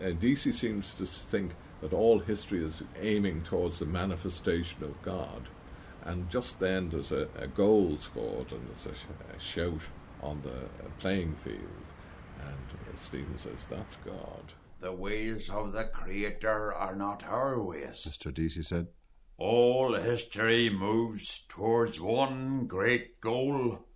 uh, 0.00 0.10
Deasy 0.12 0.52
seems 0.52 0.94
to 0.94 1.06
think 1.06 1.52
that 1.80 1.92
all 1.92 2.20
history 2.20 2.64
is 2.64 2.82
aiming 3.00 3.42
towards 3.42 3.78
the 3.78 3.86
manifestation 3.86 4.84
of 4.84 5.00
God. 5.02 5.48
And 6.04 6.30
just 6.30 6.58
then 6.58 6.90
there's 6.90 7.12
a, 7.12 7.28
a 7.36 7.46
goal 7.46 7.98
scored 8.00 8.52
and 8.52 8.68
there's 8.68 8.86
a, 8.86 8.98
sh- 8.98 9.36
a 9.36 9.40
shout 9.40 9.82
on 10.22 10.42
the 10.42 10.50
uh, 10.50 10.90
playing 10.98 11.36
field. 11.36 11.58
And 12.40 12.78
uh, 12.88 12.98
Stephen 13.04 13.38
says, 13.38 13.66
That's 13.70 13.96
God. 13.96 14.52
The 14.80 14.92
ways 14.92 15.48
of 15.48 15.72
the 15.72 15.84
Creator 15.84 16.72
are 16.74 16.96
not 16.96 17.24
our 17.24 17.62
ways. 17.62 18.06
Mr. 18.08 18.34
Deasy 18.34 18.62
said. 18.62 18.88
All 19.38 19.94
history 19.94 20.70
moves 20.70 21.44
towards 21.48 22.00
one 22.00 22.66
great 22.66 23.20
goal 23.20 23.86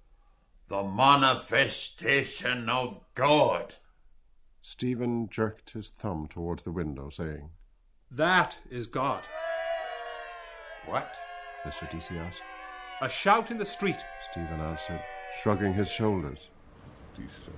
the 0.68 0.82
manifestation 0.82 2.68
of 2.68 3.00
God. 3.14 3.76
Stephen 4.62 5.28
jerked 5.28 5.70
his 5.70 5.90
thumb 5.90 6.26
towards 6.28 6.64
the 6.64 6.72
window, 6.72 7.08
saying, 7.08 7.50
That 8.10 8.58
is 8.68 8.86
God. 8.88 9.22
What? 10.86 11.14
Mr. 11.64 11.90
Deasy 11.90 12.18
asked. 12.18 12.42
A 13.00 13.08
shout 13.08 13.50
in 13.50 13.58
the 13.58 13.64
street. 13.64 14.04
Stephen 14.30 14.60
answered, 14.60 15.00
shrugging 15.40 15.74
his 15.74 15.90
shoulders. 15.90 16.50
Decent, 17.14 17.56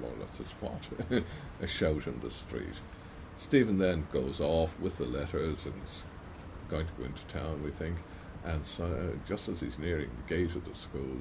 more 0.00 0.10
or 0.10 0.20
less, 0.20 0.40
it's 0.40 0.52
what? 0.60 1.24
a 1.60 1.66
shout 1.66 2.06
in 2.06 2.18
the 2.20 2.30
street. 2.30 2.74
Stephen 3.38 3.78
then 3.78 4.06
goes 4.12 4.40
off 4.40 4.78
with 4.80 4.96
the 4.96 5.04
letters 5.04 5.64
and 5.64 5.74
is 5.74 6.02
going 6.68 6.86
to 6.86 6.92
go 6.98 7.04
into 7.04 7.22
town, 7.26 7.62
we 7.62 7.70
think. 7.70 7.96
And 8.44 8.64
so, 8.64 9.12
just 9.26 9.48
as 9.48 9.60
he's 9.60 9.78
nearing 9.78 10.10
the 10.16 10.34
gate 10.34 10.54
of 10.54 10.64
the 10.64 10.74
school, 10.74 11.18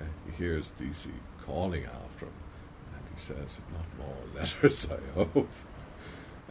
uh, 0.00 0.04
he 0.26 0.32
hears 0.36 0.70
Deasy 0.78 1.14
calling 1.44 1.84
after 1.84 2.26
him. 2.26 2.32
And 2.94 3.02
he 3.14 3.20
says, 3.20 3.58
Not 3.72 4.06
more 4.06 4.40
letters, 4.42 4.88
I 4.90 5.18
hope. 5.18 5.48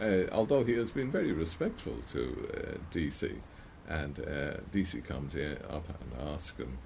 Uh, 0.00 0.32
although 0.32 0.64
he 0.64 0.74
has 0.74 0.90
been 0.90 1.10
very 1.10 1.32
respectful 1.32 1.96
to 2.12 2.48
uh, 2.54 2.78
Deasy. 2.92 3.36
And 3.88 4.20
uh, 4.20 4.58
Deasy 4.70 5.00
comes 5.00 5.34
in 5.34 5.58
up 5.70 5.88
and 5.88 6.28
asks 6.28 6.58
him, 6.58 6.78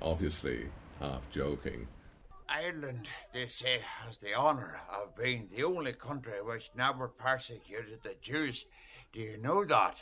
obviously 0.00 0.66
half 1.00 1.28
joking, 1.30 1.88
Ireland, 2.48 3.08
they 3.32 3.46
say, 3.46 3.80
has 3.80 4.18
the 4.18 4.34
honour 4.34 4.80
of 4.92 5.16
being 5.16 5.48
the 5.50 5.64
only 5.64 5.92
country 5.92 6.42
which 6.42 6.70
never 6.76 7.08
persecuted 7.08 8.00
the 8.02 8.14
Jews. 8.20 8.66
Do 9.12 9.20
you 9.20 9.38
know 9.38 9.64
that? 9.64 9.96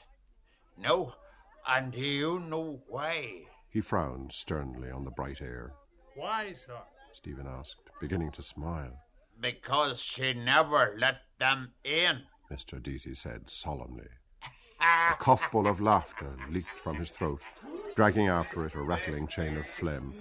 No? 0.77 1.15
And 1.67 1.93
do 1.93 2.01
you 2.01 2.41
know 2.41 2.83
why? 2.89 3.45
He 3.71 3.81
frowned 3.81 4.33
sternly 4.33 4.91
on 4.91 5.05
the 5.05 5.11
bright 5.11 5.41
air. 5.41 5.73
Why, 6.15 6.53
sir? 6.53 6.79
Stephen 7.13 7.47
asked, 7.47 7.91
beginning 8.01 8.31
to 8.33 8.43
smile. 8.43 8.93
Because 9.41 10.01
she 10.01 10.33
never 10.33 10.95
let 10.99 11.23
them 11.39 11.73
in. 11.85 12.23
Mr. 12.51 12.83
Deasy 12.83 13.17
said 13.17 13.49
solemnly. 13.49 14.09
A 14.81 15.17
coughful 15.17 15.67
of 15.67 15.81
laughter 15.81 16.37
leaked 16.51 16.79
from 16.79 16.97
his 16.97 17.11
throat, 17.11 17.41
dragging 17.95 18.29
after 18.29 18.67
it 18.67 18.75
a 18.75 18.83
rattling 18.83 19.27
chain 19.27 19.57
of 19.57 19.67
phlegm. 19.67 20.15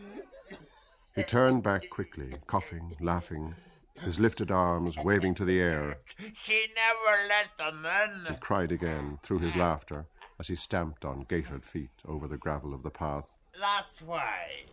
He 1.15 1.23
turned 1.23 1.63
back 1.63 1.89
quickly, 1.89 2.35
coughing, 2.47 2.95
laughing, 3.01 3.55
his 4.01 4.19
lifted 4.19 4.49
arms 4.49 4.97
waving 4.97 5.35
to 5.35 5.45
the 5.45 5.59
air. 5.59 5.97
She 6.41 6.67
never 6.75 7.27
let 7.27 7.57
them 7.57 7.85
in. 7.85 8.33
He 8.33 8.39
cried 8.39 8.71
again 8.71 9.19
through 9.23 9.39
his 9.39 9.55
laughter 9.55 10.05
as 10.39 10.47
he 10.47 10.55
stamped 10.55 11.03
on 11.05 11.25
gaitered 11.27 11.65
feet 11.65 11.91
over 12.07 12.27
the 12.27 12.37
gravel 12.37 12.73
of 12.73 12.83
the 12.83 12.89
path. 12.89 13.25
That's 13.59 14.01
why. 14.01 14.65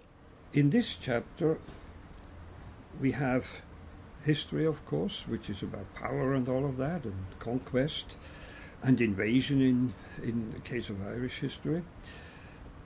In 0.55 0.71
this 0.71 0.97
chapter, 0.99 1.59
we 2.99 3.12
have 3.12 3.61
history, 4.25 4.64
of 4.64 4.85
course, 4.87 5.28
which 5.28 5.50
is 5.50 5.62
about 5.62 5.95
power 5.95 6.33
and 6.33 6.49
all 6.49 6.64
of 6.64 6.78
that, 6.78 7.05
and 7.05 7.26
conquest 7.38 8.17
and 8.83 8.99
invasion 8.99 9.61
in, 9.61 9.95
in 10.23 10.50
the 10.52 10.61
case 10.61 10.88
of 10.88 11.07
Irish 11.07 11.40
history. 11.40 11.83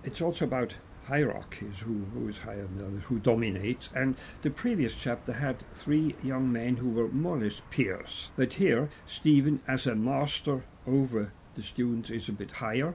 It's 0.03 0.21
also 0.21 0.45
about 0.45 0.75
hierarchies, 1.07 1.81
who, 1.81 2.07
who 2.13 2.29
is 2.29 2.39
higher 2.39 2.63
than 2.63 2.79
the 2.79 2.87
others, 2.87 3.03
who 3.05 3.21
dominates. 3.21 3.91
And 3.95 4.17
the 4.43 4.51
previous 4.51 4.97
chapter 4.97 5.35
had 5.35 5.65
three 5.77 6.17
young 6.21 6.51
men 6.51 6.79
who 6.79 6.91
were 6.91 7.09
more 7.09 7.37
or 7.37 7.43
less 7.43 7.63
peers. 7.71 8.31
But 8.35 8.55
here, 8.55 8.91
Stephen, 9.07 9.61
as 9.69 9.87
a 9.87 9.95
master 9.95 10.65
over 10.85 11.31
the 11.55 11.63
students, 11.63 12.11
is 12.11 12.29
a 12.29 12.33
bit 12.33 12.51
higher. 12.53 12.95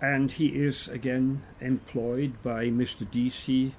And 0.00 0.30
he 0.30 0.48
is 0.48 0.88
again 0.88 1.42
employed 1.60 2.40
by 2.42 2.66
Mr. 2.66 3.08
Deasy. 3.10 3.74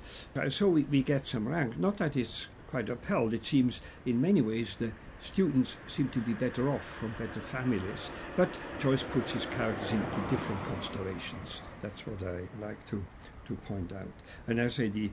So 0.50 0.68
we, 0.68 0.84
we 0.84 1.02
get 1.02 1.28
some 1.28 1.48
rank. 1.48 1.78
Not 1.78 1.98
that 1.98 2.18
it's 2.18 2.48
quite 2.70 2.90
upheld, 2.90 3.34
it 3.34 3.46
seems 3.46 3.82
in 4.06 4.22
many 4.22 4.42
ways 4.42 4.76
the 4.78 4.92
students 5.22 5.76
seem 5.88 6.10
to 6.10 6.20
be 6.20 6.34
better 6.34 6.70
off 6.70 6.86
from 6.86 7.14
better 7.18 7.42
families. 7.42 8.12
But 8.38 8.50
Joyce 8.80 9.04
puts 9.04 9.34
his 9.34 9.46
characters 9.48 9.92
into 9.92 10.28
different 10.30 10.64
constellations. 10.66 11.62
That's 11.82 12.06
what 12.06 12.22
I 12.24 12.48
like 12.62 12.86
to, 12.90 13.04
to 13.48 13.56
point 13.68 13.92
out. 13.92 14.12
And 14.48 14.62
I 14.62 14.68
say, 14.68 14.90
the, 14.90 15.12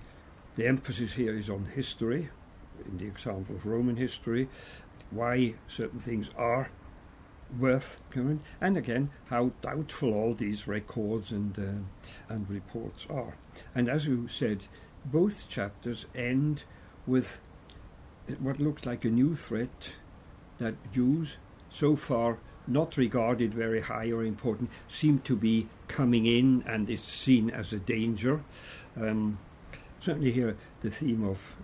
the 0.57 0.67
emphasis 0.67 1.15
here 1.15 1.37
is 1.37 1.51
on 1.51 1.67
history, 1.75 2.31
in 2.85 2.99
the 2.99 3.07
example 3.07 3.57
of 3.57 3.67
Roman 3.67 3.97
history, 3.97 4.49
why 5.11 5.55
certain 5.67 6.01
things 6.01 6.31
are 6.37 6.71
worth 7.59 7.99
going, 8.11 8.41
and 8.61 8.77
again 8.77 9.11
how 9.27 9.53
doubtful 9.63 10.13
all 10.13 10.35
these 10.35 10.67
records 10.67 11.33
and 11.33 11.59
uh, 11.59 12.33
and 12.33 12.49
reports 12.51 13.07
are. 13.09 13.37
And 13.75 13.89
as 13.89 14.07
you 14.07 14.29
said, 14.29 14.67
both 15.05 15.49
chapters 15.49 16.07
end 16.15 16.65
with 17.07 17.39
what 18.41 18.59
looks 18.59 18.85
like 18.85 19.05
a 19.05 19.09
new 19.09 19.37
threat 19.37 19.93
that 20.59 20.75
Jews, 20.93 21.37
so 21.71 21.97
far 21.97 22.39
not 22.67 22.97
regarded 22.97 23.55
very 23.55 23.81
high 23.81 24.11
or 24.11 24.25
important, 24.25 24.71
seem 24.89 25.21
to 25.21 25.37
be 25.37 25.69
coming 25.87 26.27
in 26.27 26.65
and 26.67 26.89
is 26.89 27.03
seen 27.03 27.51
as 27.51 27.73
a 27.73 27.79
danger. 27.79 28.43
Um, 28.97 29.39
certainly, 30.01 30.33
here 30.33 30.57
the 30.81 30.91
theme 30.91 31.25
of 31.25 31.55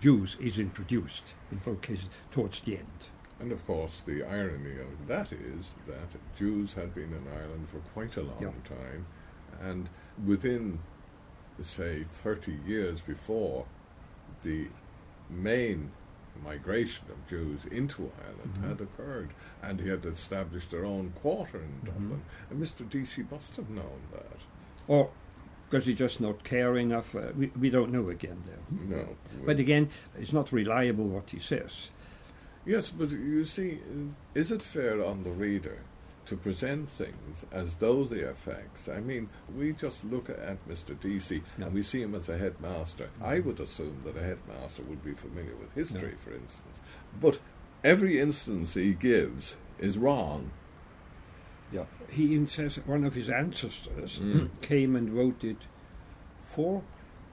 Jews 0.00 0.36
is 0.40 0.58
introduced 0.58 1.34
in 1.50 1.58
both 1.58 1.82
cases 1.82 2.08
towards 2.32 2.60
the 2.60 2.78
end. 2.78 3.06
And 3.42 3.50
of 3.50 3.66
course, 3.66 4.02
the 4.06 4.22
irony 4.22 4.78
of 4.78 5.08
that 5.08 5.32
is 5.32 5.72
that 5.88 6.08
Jews 6.38 6.74
had 6.74 6.94
been 6.94 7.12
in 7.12 7.26
Ireland 7.36 7.66
for 7.68 7.78
quite 7.92 8.16
a 8.16 8.22
long 8.22 8.40
Yeah. 8.40 8.76
time, 8.76 9.06
and 9.60 9.88
within, 10.24 10.78
say, 11.60 12.04
30 12.04 12.52
years 12.64 13.00
before, 13.00 13.66
the 14.44 14.68
main 15.28 15.90
migration 16.44 17.04
of 17.10 17.26
Jews 17.28 17.64
into 17.66 18.12
Ireland 18.24 18.54
Mhm. 18.58 18.68
had 18.68 18.80
occurred, 18.80 19.30
and 19.60 19.80
he 19.80 19.88
had 19.88 20.06
established 20.06 20.70
their 20.70 20.84
own 20.84 21.10
quarter 21.10 21.58
in 21.58 21.64
Mm-hmm. 21.64 21.86
Dublin. 21.86 22.22
And 22.48 22.62
Mr. 22.62 22.88
Deasy 22.88 23.24
must 23.28 23.56
have 23.56 23.68
known 23.70 24.02
that. 24.12 24.38
Or 24.86 25.10
does 25.70 25.86
he 25.86 25.94
just 25.94 26.20
not 26.20 26.44
care 26.44 26.76
enough? 26.76 27.14
Uh, 27.16 27.32
we, 27.36 27.48
we 27.58 27.70
don't 27.70 27.90
know 27.90 28.08
again 28.08 28.40
there. 28.46 28.58
No. 28.98 29.16
But 29.44 29.58
again, 29.58 29.90
it's 30.16 30.32
not 30.32 30.52
reliable 30.52 31.08
what 31.08 31.30
he 31.30 31.40
says. 31.40 31.90
Yes, 32.64 32.90
but 32.90 33.10
you 33.10 33.44
see, 33.44 33.80
uh, 33.90 34.12
is 34.34 34.50
it 34.52 34.62
fair 34.62 35.04
on 35.04 35.24
the 35.24 35.30
reader 35.30 35.78
to 36.26 36.36
present 36.36 36.88
things 36.88 37.44
as 37.50 37.74
though 37.76 38.04
they 38.04 38.20
are 38.20 38.34
facts? 38.34 38.88
I 38.88 39.00
mean, 39.00 39.28
we 39.56 39.72
just 39.72 40.04
look 40.04 40.30
at 40.30 40.68
Mr. 40.68 40.98
Deasy 41.00 41.42
Yeah. 41.58 41.66
and 41.66 41.74
we 41.74 41.82
see 41.82 42.02
him 42.02 42.14
as 42.14 42.28
a 42.28 42.38
headmaster. 42.38 43.08
I 43.20 43.40
would 43.40 43.58
assume 43.58 44.02
that 44.04 44.16
a 44.16 44.22
headmaster 44.22 44.82
would 44.84 45.04
be 45.04 45.12
familiar 45.14 45.56
with 45.56 45.72
history, 45.74 46.10
Yeah. 46.12 46.24
for 46.24 46.30
instance. 46.34 46.78
But 47.20 47.40
every 47.82 48.20
instance 48.20 48.74
he 48.74 48.92
gives 48.94 49.56
is 49.80 49.98
wrong. 49.98 50.52
Yeah. 51.72 51.86
He 52.10 52.24
even 52.34 52.46
says 52.46 52.76
one 52.86 53.04
of 53.04 53.14
his 53.14 53.28
ancestors 53.30 54.20
Mm. 54.20 54.50
came 54.60 54.94
and 54.94 55.08
voted 55.10 55.56
for 56.44 56.82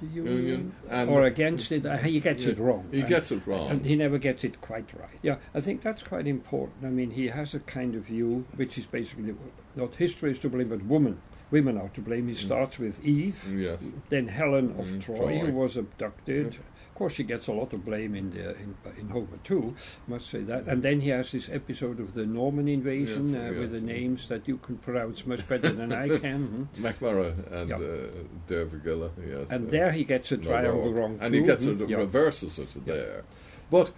the 0.02 0.08
Union, 0.08 0.74
or 0.90 1.24
against 1.24 1.72
it. 1.72 1.86
He 2.04 2.20
gets 2.20 2.46
Yeah, 2.46 2.52
it 2.52 2.60
wrong. 2.60 2.88
he 2.92 3.00
and- 3.02 3.10
gets 3.10 3.32
it 3.32 3.46
wrong. 3.46 3.70
And 3.70 3.86
he 3.86 3.96
never 3.96 4.18
gets 4.18 4.44
it 4.44 4.62
quite 4.62 4.88
right. 4.98 5.20
Yeah, 5.22 5.38
I 5.54 5.62
think 5.62 5.82
that's 5.82 6.04
quite 6.04 6.28
important. 6.28 6.86
I 6.86 6.90
mean, 6.90 7.12
he 7.12 7.28
has 7.28 7.54
a 7.54 7.60
kind 7.60 7.96
of 7.96 8.04
view 8.04 8.46
which 8.56 8.78
is 8.78 8.86
basically 8.86 9.36
not 9.76 9.96
history 9.96 10.32
is 10.32 10.40
to 10.40 10.50
blame, 10.50 10.70
but 10.70 10.84
woman. 10.86 11.20
Women 11.52 11.78
are 11.80 11.90
to 11.90 12.02
blame. 12.02 12.28
He 12.28 12.36
starts 12.36 12.78
with 12.78 13.04
Eve, 13.04 13.44
Yes. 13.58 13.80
then 14.10 14.28
Helen 14.28 14.76
of 14.78 14.86
Mm, 14.88 15.02
Troy, 15.02 15.16
Troy. 15.18 15.38
who 15.40 15.52
was 15.54 15.78
abducted. 15.78 16.58
Course, 17.00 17.14
she 17.14 17.24
gets 17.24 17.48
a 17.48 17.54
lot 17.54 17.72
of 17.72 17.86
blame 17.86 18.14
in 18.14 18.30
the 18.32 18.50
in, 18.58 18.76
in 19.00 19.08
Homer 19.08 19.40
too. 19.46 19.74
Must 20.08 20.28
say 20.30 20.42
that. 20.42 20.68
And 20.68 20.84
then 20.84 21.00
he 21.00 21.10
has 21.12 21.32
this 21.32 21.48
episode 21.50 21.98
of 22.02 22.14
the 22.14 22.26
Norman 22.26 22.68
invasion 22.68 23.34
Yes, 23.34 23.56
uh, 23.56 23.60
with 23.62 23.72
the 23.72 23.80
names 23.80 24.28
that 24.28 24.50
you 24.50 24.58
can 24.58 24.78
pronounce 24.80 25.26
much 25.26 25.48
better 25.48 25.72
than 25.72 25.94
I 25.94 26.18
can. 26.26 26.68
hmm? 26.76 26.86
And 26.86 27.70
Yeah. 27.70 27.78
uh, 27.78 28.12
Dervorgilla, 28.50 29.12
yes. 29.26 29.48
And 29.50 29.68
uh, 29.70 29.72
there 29.72 29.92
he 29.94 30.04
gets 30.04 30.34
it 30.34 30.46
O'Rourke. 30.46 30.96
wrong 30.96 31.18
And 31.22 31.34
too. 31.34 31.40
he 31.40 31.46
gets 31.48 31.64
hmm? 31.66 31.82
it, 31.84 31.90
Yeah. 31.90 31.98
reverses 32.00 32.60
it 32.60 32.86
there. 32.86 33.24
But 33.72 33.94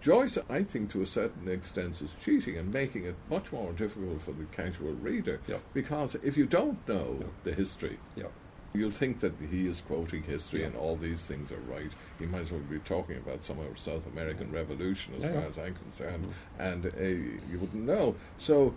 Joyce, 0.00 0.38
I 0.48 0.64
think, 0.64 0.90
to 0.90 1.02
a 1.02 1.06
certain 1.06 1.46
extent, 1.48 2.02
is 2.02 2.10
cheating 2.24 2.56
and 2.56 2.72
making 2.72 3.04
it 3.04 3.14
much 3.28 3.52
more 3.52 3.72
difficult 3.72 4.22
for 4.22 4.32
the 4.32 4.46
casual 4.46 4.94
reader. 4.94 5.38
Yeah. 5.46 5.58
Because 5.72 6.16
if 6.24 6.36
you 6.36 6.46
don't 6.46 6.78
know 6.88 7.20
the 7.44 7.52
history, 7.52 7.98
Yeah. 8.16 8.24
You'll 8.72 8.90
think 8.90 9.20
that 9.20 9.34
he 9.50 9.66
is 9.66 9.80
quoting 9.80 10.22
history 10.22 10.60
Yeah. 10.60 10.66
and 10.66 10.76
all 10.76 10.96
these 10.96 11.24
things 11.26 11.50
are 11.50 11.58
right. 11.60 11.90
He 12.18 12.26
might 12.26 12.42
as 12.42 12.52
well 12.52 12.60
be 12.60 12.78
talking 12.80 13.16
about 13.16 13.42
some 13.44 13.58
of 13.60 13.78
South 13.78 14.06
American 14.12 14.50
Revolution, 14.52 15.14
as 15.16 15.22
Yeah, 15.22 15.32
far 15.32 15.48
as 15.50 15.58
I'm 15.58 15.74
concerned, 15.74 16.34
and 16.58 16.86
uh, 16.86 16.90
you 17.02 17.58
wouldn't 17.60 17.84
know. 17.84 18.16
So. 18.38 18.74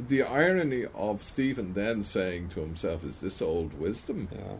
The 0.00 0.22
irony 0.22 0.86
of 0.94 1.22
Stephen 1.22 1.74
then 1.74 2.02
saying 2.02 2.48
to 2.50 2.60
himself, 2.60 3.04
"Is 3.04 3.18
this 3.18 3.40
old 3.42 3.74
wisdom?" 3.78 4.28
Yeah. 4.32 4.54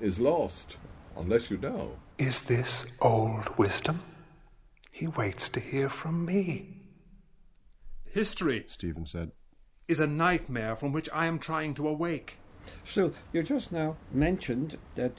is 0.00 0.18
lost 0.18 0.76
unless 1.16 1.50
you 1.50 1.56
know. 1.56 1.96
Is 2.18 2.42
this 2.42 2.84
old 3.00 3.56
wisdom? 3.56 4.00
He 4.90 5.06
waits 5.06 5.48
to 5.50 5.60
hear 5.60 5.88
from 5.88 6.26
me. 6.26 6.82
History 8.04 8.64
Stephen 8.68 9.06
said. 9.06 9.30
is 9.88 10.00
a 10.00 10.06
nightmare 10.06 10.74
from 10.76 10.92
which 10.92 11.08
I 11.12 11.26
am 11.26 11.38
trying 11.38 11.74
to 11.74 11.88
awake. 11.88 12.38
Still, 12.84 13.12
you 13.32 13.42
just 13.42 13.72
now 13.72 13.96
mentioned 14.12 14.78
that 14.94 15.12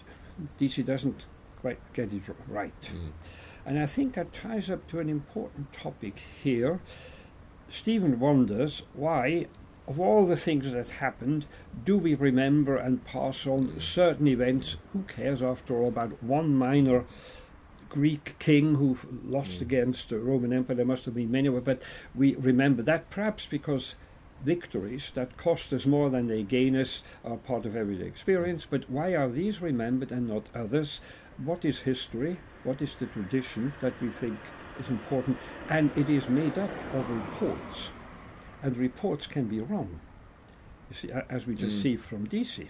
Deasy 0.60 0.84
doesn't 0.84 1.25
quite 1.62 1.80
get 1.94 2.13
it 2.13 2.24
right. 2.48 2.82
Mm. 2.82 3.12
And 3.66 3.80
I 3.80 3.86
think 3.86 4.13
that 4.13 4.32
ties 4.32 4.70
up 4.70 4.88
to 4.88 5.00
an 5.00 5.10
important 5.10 5.74
topic 5.74 6.22
here. 6.42 6.80
Stephen 7.70 8.20
wonders 8.20 8.84
why, 8.94 9.48
of 9.88 10.00
all 10.00 10.25
the 10.25 10.38
things 10.38 10.72
that 10.72 10.89
happened, 10.89 11.46
do 11.84 11.98
we 11.98 12.16
remember 12.16 12.77
and 12.77 13.04
pass 13.04 13.46
on 13.46 13.68
mm. 13.68 13.82
certain 13.82 14.27
events? 14.27 14.77
Who 14.94 15.04
cares, 15.04 15.44
after 15.44 15.75
all, 15.75 15.89
about 15.89 16.24
one 16.24 16.56
minor 16.56 17.06
Greek 17.89 18.36
king 18.39 18.75
who 18.75 18.98
lost 19.25 19.60
mm. 19.60 19.62
against 19.62 20.10
the 20.10 20.20
Roman 20.20 20.54
Empire? 20.54 20.77
There 20.77 20.86
must 20.86 21.06
have 21.06 21.16
been 21.16 21.32
many, 21.32 21.48
of 21.48 21.63
but 21.66 21.82
we 22.16 22.36
remember 22.36 22.84
that 22.84 23.10
perhaps 23.10 23.46
because 23.46 23.96
victories 24.51 25.12
that 25.13 25.36
cost 25.36 25.74
us 25.74 25.86
more 25.86 26.10
than 26.10 26.27
they 26.27 26.42
gain 26.42 26.74
us 26.75 27.04
are 27.25 27.36
part 27.36 27.66
of 27.66 27.75
everyday 27.75 28.06
experience. 28.06 28.66
But 28.66 28.89
why 28.89 29.13
are 29.13 29.30
these 29.30 29.62
remembered 29.62 30.10
and 30.12 30.25
not 30.30 30.46
others? 30.56 31.01
What 31.44 31.66
is 31.66 31.80
history? 31.82 32.38
What 32.63 32.82
is 32.82 32.96
the 32.96 33.08
tradition 33.08 33.74
that 33.82 33.94
we 34.01 34.08
think 34.08 34.39
is 34.80 34.89
important? 34.89 35.38
And 35.70 35.92
it 35.98 36.10
is 36.10 36.30
made 36.30 36.58
up 36.58 36.72
of 36.94 37.10
reports, 37.10 37.92
and 38.63 38.77
reports 38.77 39.27
can 39.27 39.46
be 39.48 39.60
wrong. 39.60 40.00
You 40.89 40.96
see, 40.96 41.12
as 41.30 41.46
we 41.46 41.54
just 41.54 41.75
Mm. 41.77 41.82
see 41.84 41.96
from 41.98 42.25
Deasy. 42.25 42.70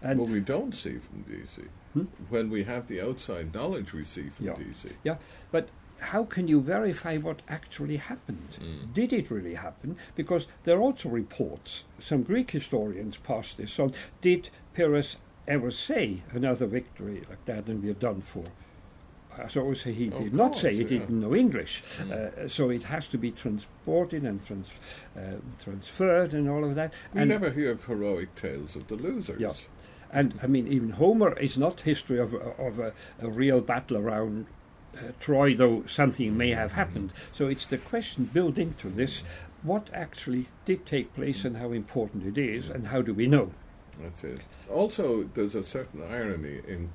And 0.00 0.20
what 0.20 0.28
we 0.30 0.40
don't 0.40 0.74
see 0.74 0.98
from 0.98 1.22
Deasy, 1.22 1.68
Hmm? 1.94 2.04
when 2.30 2.48
we 2.50 2.62
have 2.62 2.86
the 2.86 3.00
outside 3.00 3.52
knowledge 3.52 3.92
we 3.92 4.04
see 4.04 4.28
from 4.30 4.46
Yeah. 4.46 4.56
Deasy. 4.56 4.92
Yeah, 5.02 5.16
but 5.50 5.68
how 6.00 6.24
can 6.24 6.48
you 6.48 6.60
verify 6.60 7.16
what 7.16 7.42
actually 7.48 7.96
happened? 7.96 8.56
Mm. 8.60 8.92
Did 8.94 9.12
it 9.12 9.30
really 9.30 9.54
happen? 9.54 9.96
Because 10.14 10.46
there 10.64 10.76
are 10.76 10.80
also 10.82 11.08
reports. 11.08 11.84
Some 12.00 12.22
Greek 12.22 12.50
historians 12.50 13.16
passed 13.16 13.56
this 13.56 13.78
on. 13.78 13.90
Did 14.20 14.50
Pyrrhus 14.74 15.16
ever 15.46 15.70
say 15.70 16.22
another 16.32 16.66
victory 16.66 17.22
like 17.28 17.44
that 17.46 17.66
and 17.68 17.82
we're 17.82 17.94
done 17.94 18.20
for? 18.20 18.44
As 19.38 19.56
I 19.56 19.60
always 19.60 19.80
say, 19.82 19.92
he 19.92 20.08
Of 20.08 20.18
did 20.18 20.34
not 20.34 20.58
say 20.58 20.72
he 20.74 20.82
yeah. 20.82 20.88
didn't 20.88 21.20
know 21.20 21.34
English. 21.34 21.82
Mm. 21.98 22.10
Uh, 22.44 22.48
so 22.48 22.70
it 22.70 22.82
has 22.84 23.06
to 23.08 23.18
be 23.18 23.30
transported 23.30 24.24
and 24.24 24.44
trans- 24.44 24.72
uh, 25.16 25.20
transferred 25.62 26.34
and 26.34 26.48
all 26.48 26.64
of 26.64 26.74
that. 26.74 26.92
We 27.14 27.20
and 27.20 27.30
never 27.30 27.50
hear 27.50 27.70
of 27.72 27.84
heroic 27.84 28.34
tales 28.34 28.74
of 28.74 28.88
the 28.88 28.96
losers. 28.96 29.40
Yeah. 29.40 29.52
And 30.10 30.38
I 30.42 30.46
mean, 30.48 30.66
even 30.68 30.90
Homer 30.90 31.38
is 31.38 31.56
not 31.58 31.82
history 31.82 32.18
of, 32.18 32.34
a- 32.34 32.38
of 32.38 32.78
a, 32.80 32.92
a 33.20 33.28
real 33.28 33.60
battle 33.60 33.96
around 33.98 34.46
uh, 34.98 35.12
Troy, 35.20 35.54
though 35.54 35.84
something 35.86 36.36
may 36.36 36.50
have 36.50 36.72
happened. 36.72 37.12
So 37.32 37.46
it's 37.46 37.64
the 37.64 37.78
question 37.78 38.24
built 38.24 38.58
into 38.58 38.90
this 38.90 39.22
what 39.62 39.88
actually 39.92 40.46
did 40.64 40.86
take 40.86 41.14
place 41.14 41.44
and 41.44 41.56
how 41.56 41.72
important 41.72 42.24
it 42.26 42.38
is, 42.38 42.68
and 42.68 42.88
how 42.88 43.02
do 43.02 43.12
we 43.12 43.26
know? 43.26 43.52
That's 44.00 44.22
it. 44.22 44.40
Also, 44.70 45.28
there's 45.34 45.54
a 45.54 45.64
certain 45.64 46.02
irony 46.02 46.60
in 46.66 46.90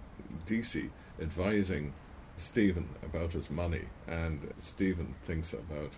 Deasy 0.45 0.89
advising 1.22 1.93
Stephen 2.38 2.89
about 3.03 3.33
his 3.33 3.50
money, 3.50 3.83
and 4.07 4.53
Stephen 4.62 5.15
thinks 5.25 5.53
about 5.53 5.91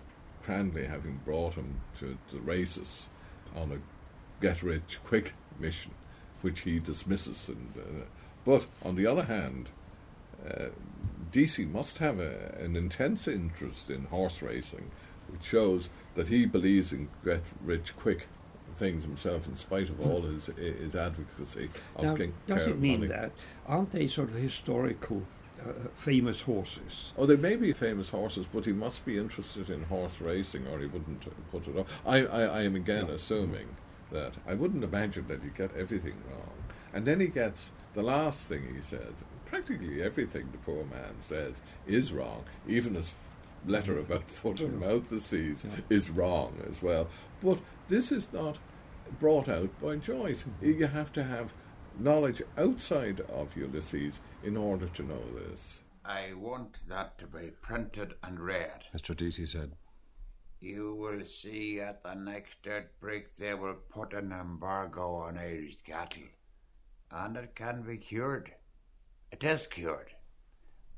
Cranly 0.44 0.88
having 0.88 1.20
brought 1.24 1.54
him 1.54 1.80
to 1.98 2.16
the 2.32 2.40
races 2.40 3.06
on 3.54 3.72
a 3.72 3.78
get 4.40 4.62
rich 4.62 5.00
quick 5.04 5.32
mission, 5.58 5.92
which 6.42 6.60
he 6.60 6.78
dismisses. 6.78 7.48
And, 7.48 7.72
uh, 7.76 8.04
but 8.44 8.66
on 8.84 8.94
the 8.94 9.06
other 9.06 9.24
hand, 9.24 9.70
uh, 10.48 10.66
Deasy 11.36 11.66
must 11.66 11.98
have 11.98 12.18
a, 12.18 12.56
an 12.58 12.76
intense 12.76 13.28
interest 13.28 13.90
in 13.90 14.04
horse 14.04 14.40
racing, 14.40 14.90
which 15.28 15.44
shows 15.44 15.90
that 16.14 16.28
he 16.28 16.46
believes 16.46 16.94
in 16.94 17.10
get 17.22 17.42
rich 17.62 17.94
quick 17.94 18.26
things 18.78 19.04
himself, 19.04 19.46
in 19.46 19.54
spite 19.58 19.90
of 19.90 20.00
all 20.00 20.22
his 20.22 20.46
his 20.46 20.94
advocacy 20.94 21.68
of 21.94 22.04
now, 22.04 22.16
King 22.16 22.32
does 22.46 22.62
Care 22.62 22.70
it 22.70 22.78
mean 22.78 23.00
money. 23.00 23.08
that? 23.08 23.32
Aren't 23.66 23.92
they 23.92 24.08
sort 24.08 24.30
of 24.30 24.36
historical, 24.36 25.24
uh, 25.60 25.72
famous 25.94 26.40
horses? 26.40 27.12
Oh, 27.18 27.26
they 27.26 27.36
may 27.36 27.56
be 27.56 27.74
famous 27.74 28.08
horses, 28.08 28.46
but 28.50 28.64
he 28.64 28.72
must 28.72 29.04
be 29.04 29.18
interested 29.18 29.68
in 29.68 29.82
horse 29.84 30.18
racing, 30.22 30.66
or 30.68 30.78
he 30.78 30.86
wouldn't 30.86 31.26
uh, 31.26 31.30
put 31.50 31.68
it 31.68 31.76
up. 31.76 31.86
I, 32.06 32.24
I, 32.24 32.42
I 32.44 32.62
am 32.62 32.76
again 32.76 33.10
assuming 33.10 33.68
that 34.10 34.32
I 34.46 34.54
wouldn't 34.54 34.84
imagine 34.84 35.26
that 35.28 35.42
he'd 35.42 35.54
get 35.54 35.76
everything 35.76 36.14
wrong, 36.30 36.56
and 36.94 37.04
then 37.04 37.20
he 37.20 37.26
gets 37.26 37.72
the 37.92 38.02
last 38.02 38.48
thing 38.48 38.74
he 38.74 38.80
says. 38.80 39.16
Practically 39.46 40.02
everything 40.02 40.48
the 40.52 40.58
poor 40.58 40.84
man 40.84 41.14
says 41.20 41.54
is 41.86 42.12
wrong, 42.12 42.44
even 42.68 42.94
his 42.94 43.14
letter 43.66 43.98
about 43.98 44.28
foot 44.30 44.60
and 44.60 44.80
mouth 44.80 45.08
disease 45.08 45.64
is 45.88 46.10
wrong 46.10 46.60
as 46.68 46.82
well. 46.82 47.08
But 47.42 47.60
this 47.88 48.12
is 48.12 48.32
not 48.32 48.58
brought 49.20 49.48
out 49.48 49.70
by 49.80 49.96
Joyce. 49.96 50.42
Mm-hmm. 50.42 50.80
You 50.80 50.86
have 50.86 51.12
to 51.14 51.24
have 51.24 51.52
knowledge 51.98 52.42
outside 52.58 53.20
of 53.22 53.56
Ulysses 53.56 54.20
in 54.42 54.56
order 54.56 54.86
to 54.88 55.02
know 55.02 55.22
this. 55.34 55.78
I 56.04 56.34
want 56.34 56.78
that 56.88 57.18
to 57.18 57.26
be 57.26 57.50
printed 57.62 58.14
and 58.22 58.38
read. 58.38 58.84
Mr. 58.94 59.16
Deasy 59.16 59.46
said. 59.46 59.72
You 60.60 60.94
will 60.94 61.24
see 61.26 61.80
at 61.80 62.02
the 62.02 62.14
next 62.14 62.66
outbreak 62.66 63.36
they 63.36 63.54
will 63.54 63.76
put 63.90 64.14
an 64.14 64.32
embargo 64.32 65.16
on 65.16 65.36
Irish 65.36 65.76
cattle. 65.84 66.22
And 67.10 67.36
it 67.36 67.54
can 67.54 67.82
be 67.82 67.98
cured. 67.98 68.52
It 69.32 69.42
is 69.44 69.66
cured. 69.66 70.12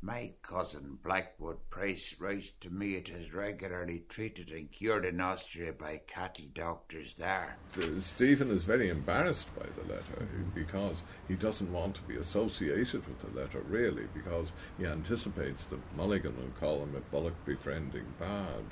My 0.01 0.31
cousin 0.43 0.99
Blackwood 1.03 1.57
Price 1.71 2.15
writes 2.21 2.53
to 2.61 2.71
me 2.71 2.95
it 2.95 3.09
is 3.09 3.33
regularly 3.33 4.05
treated 4.09 4.51
and 4.51 4.71
cured 4.71 5.05
in 5.05 5.21
Austria 5.21 5.73
by 5.73 6.03
cattle 6.07 6.45
doctors 6.55 7.15
there. 7.15 7.57
Uh, 7.77 7.99
Stephen 7.99 8.51
is 8.51 8.63
very 8.63 8.91
embarrassed 8.91 9.49
by 9.57 9.67
the 9.77 9.93
letter 9.93 10.29
because 10.55 11.03
he 11.27 11.35
doesn't 11.35 11.73
want 11.73 11.97
to 11.97 12.03
be 12.03 12.17
associated 12.17 13.05
with 13.09 13.21
the 13.21 13.41
letter, 13.41 13.61
really, 13.69 14.07
because 14.15 14.53
he 14.79 14.87
anticipates 14.87 15.65
that 15.67 15.97
Mulligan 15.97 16.37
will 16.37 16.53
call 16.61 16.85
him 16.85 16.95
a 16.95 17.01
bullock 17.11 17.35
befriending 17.45 18.07
bad. 18.21 18.63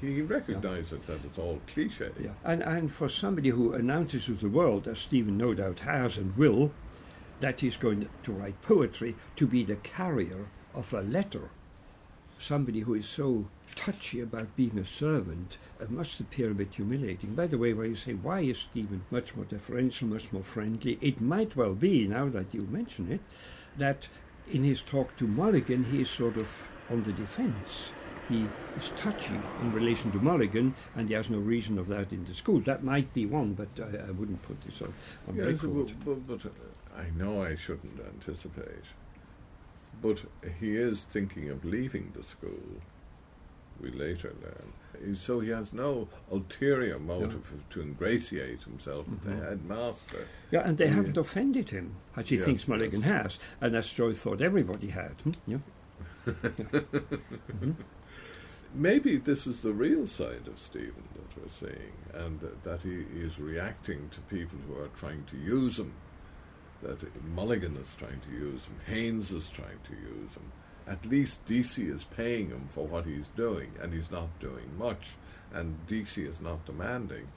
He 0.00 0.20
recognises 0.20 1.00
that 1.06 1.24
it's 1.24 1.38
all 1.38 1.60
cliche. 1.66 2.10
Yeah. 2.20 2.30
And, 2.44 2.62
and 2.62 2.92
for 2.92 3.08
somebody 3.08 3.48
who 3.48 3.72
announces 3.72 4.26
to 4.26 4.34
the 4.34 4.50
world, 4.50 4.86
as 4.86 4.98
Stephen 4.98 5.38
no 5.38 5.54
doubt 5.54 5.80
has 5.80 6.18
and 6.18 6.36
will, 6.36 6.72
that 7.40 7.60
he's 7.60 7.76
going 7.76 8.08
to 8.22 8.32
write 8.32 8.60
poetry, 8.62 9.14
to 9.36 9.46
be 9.46 9.64
the 9.64 9.76
carrier 9.76 10.46
of 10.74 10.92
a 10.92 11.02
letter, 11.02 11.50
somebody 12.38 12.80
who 12.80 12.94
is 12.94 13.08
so 13.08 13.46
touchy 13.76 14.20
about 14.20 14.56
being 14.56 14.78
a 14.78 14.84
servant, 14.84 15.58
must 15.88 16.20
appear 16.20 16.50
a 16.50 16.54
bit 16.54 16.74
humiliating. 16.74 17.34
By 17.34 17.46
the 17.46 17.58
way, 17.58 17.72
where 17.72 17.86
you 17.86 17.94
say, 17.94 18.14
why 18.14 18.40
is 18.40 18.58
Stephen 18.58 19.04
much 19.10 19.36
more 19.36 19.44
deferential, 19.44 20.08
much 20.08 20.32
more 20.32 20.42
friendly? 20.42 20.98
It 21.00 21.20
might 21.20 21.54
well 21.54 21.74
be, 21.74 22.06
now 22.06 22.28
that 22.30 22.52
you 22.52 22.62
mention 22.70 23.12
it, 23.12 23.20
that 23.76 24.08
in 24.50 24.64
his 24.64 24.82
talk 24.82 25.16
to 25.18 25.26
Mulligan, 25.26 25.84
he 25.84 26.00
is 26.00 26.10
sort 26.10 26.36
of 26.36 26.62
on 26.90 27.02
the 27.02 27.12
defense 27.12 27.92
he 28.28 28.46
is 28.76 28.90
touchy 28.96 29.38
in 29.62 29.72
relation 29.72 30.10
to 30.12 30.18
Mulligan, 30.18 30.74
and 30.96 31.08
he 31.08 31.14
has 31.14 31.30
no 31.30 31.38
reason 31.38 31.78
of 31.78 31.88
that 31.88 32.12
in 32.12 32.24
the 32.24 32.34
school. 32.34 32.60
That 32.60 32.84
might 32.84 33.12
be 33.14 33.24
one, 33.26 33.54
but 33.54 33.68
I, 33.78 34.08
I 34.08 34.10
wouldn't 34.10 34.42
put 34.42 34.60
this 34.62 34.82
on, 34.82 34.92
on 35.28 35.36
Yes, 35.36 35.62
record. 35.62 35.92
but, 36.04 36.26
but, 36.26 36.42
but 36.42 36.46
uh, 36.50 36.98
I 37.00 37.10
know 37.16 37.42
I 37.42 37.54
shouldn't 37.56 37.98
anticipate. 38.00 38.84
But 40.02 40.22
he 40.60 40.76
is 40.76 41.00
thinking 41.10 41.48
of 41.50 41.64
leaving 41.64 42.12
the 42.14 42.22
school, 42.22 42.60
we 43.80 43.90
later 43.90 44.32
learn. 44.42 45.16
So 45.16 45.40
he 45.40 45.50
has 45.50 45.72
no 45.72 46.08
ulterior 46.30 46.98
motive 46.98 47.52
to 47.70 47.80
ingratiate 47.80 48.62
himself 48.64 49.08
with 49.08 49.24
Mhm. 49.24 49.38
the 49.40 49.46
headmaster. 49.46 50.26
Yeah, 50.50 50.62
and 50.66 50.76
they 50.76 50.88
haven't 50.88 51.16
offended 51.16 51.70
him, 51.70 51.94
as 52.16 52.28
he 52.28 52.36
Yes, 52.36 52.44
thinks 52.44 52.68
Mulligan 52.68 53.02
yes. 53.02 53.10
has, 53.10 53.38
and 53.60 53.76
as 53.76 53.88
Joy 53.92 54.12
thought 54.12 54.42
everybody 54.42 54.88
had. 54.88 55.12
Hmm? 55.22 55.30
Yeah. 55.46 55.58
Mhm. 56.26 57.74
Maybe 58.74 59.16
this 59.16 59.46
is 59.46 59.60
the 59.60 59.72
real 59.72 60.06
side 60.06 60.46
of 60.46 60.58
Stephen 60.60 61.04
that 61.14 61.36
we're 61.42 61.48
seeing, 61.70 61.92
and 62.14 62.38
that, 62.40 62.64
that 62.64 62.82
he 62.82 63.04
is 63.18 63.38
reacting 63.38 64.10
to 64.10 64.20
people 64.22 64.58
who 64.68 64.80
are 64.82 64.88
trying 64.88 65.24
to 65.30 65.36
use 65.38 65.78
him. 65.78 65.92
That 66.82 67.02
Mulligan 67.34 67.76
is 67.76 67.94
trying 67.94 68.20
to 68.20 68.30
use 68.30 68.64
him, 68.66 68.76
Haynes 68.86 69.32
is 69.32 69.48
trying 69.48 69.80
to 69.84 69.92
use 69.92 70.32
him. 70.34 70.52
At 70.86 71.04
least 71.04 71.44
Deasy 71.46 71.88
is 71.88 72.04
paying 72.04 72.48
him 72.50 72.68
for 72.72 72.86
what 72.86 73.04
he's 73.04 73.28
doing, 73.28 73.72
and 73.82 73.92
he's 73.92 74.10
not 74.10 74.28
doing 74.38 74.70
much. 74.78 75.14
And 75.52 75.86
Deasy 75.86 76.24
is 76.24 76.40
not 76.40 76.64
demanding. 76.66 77.28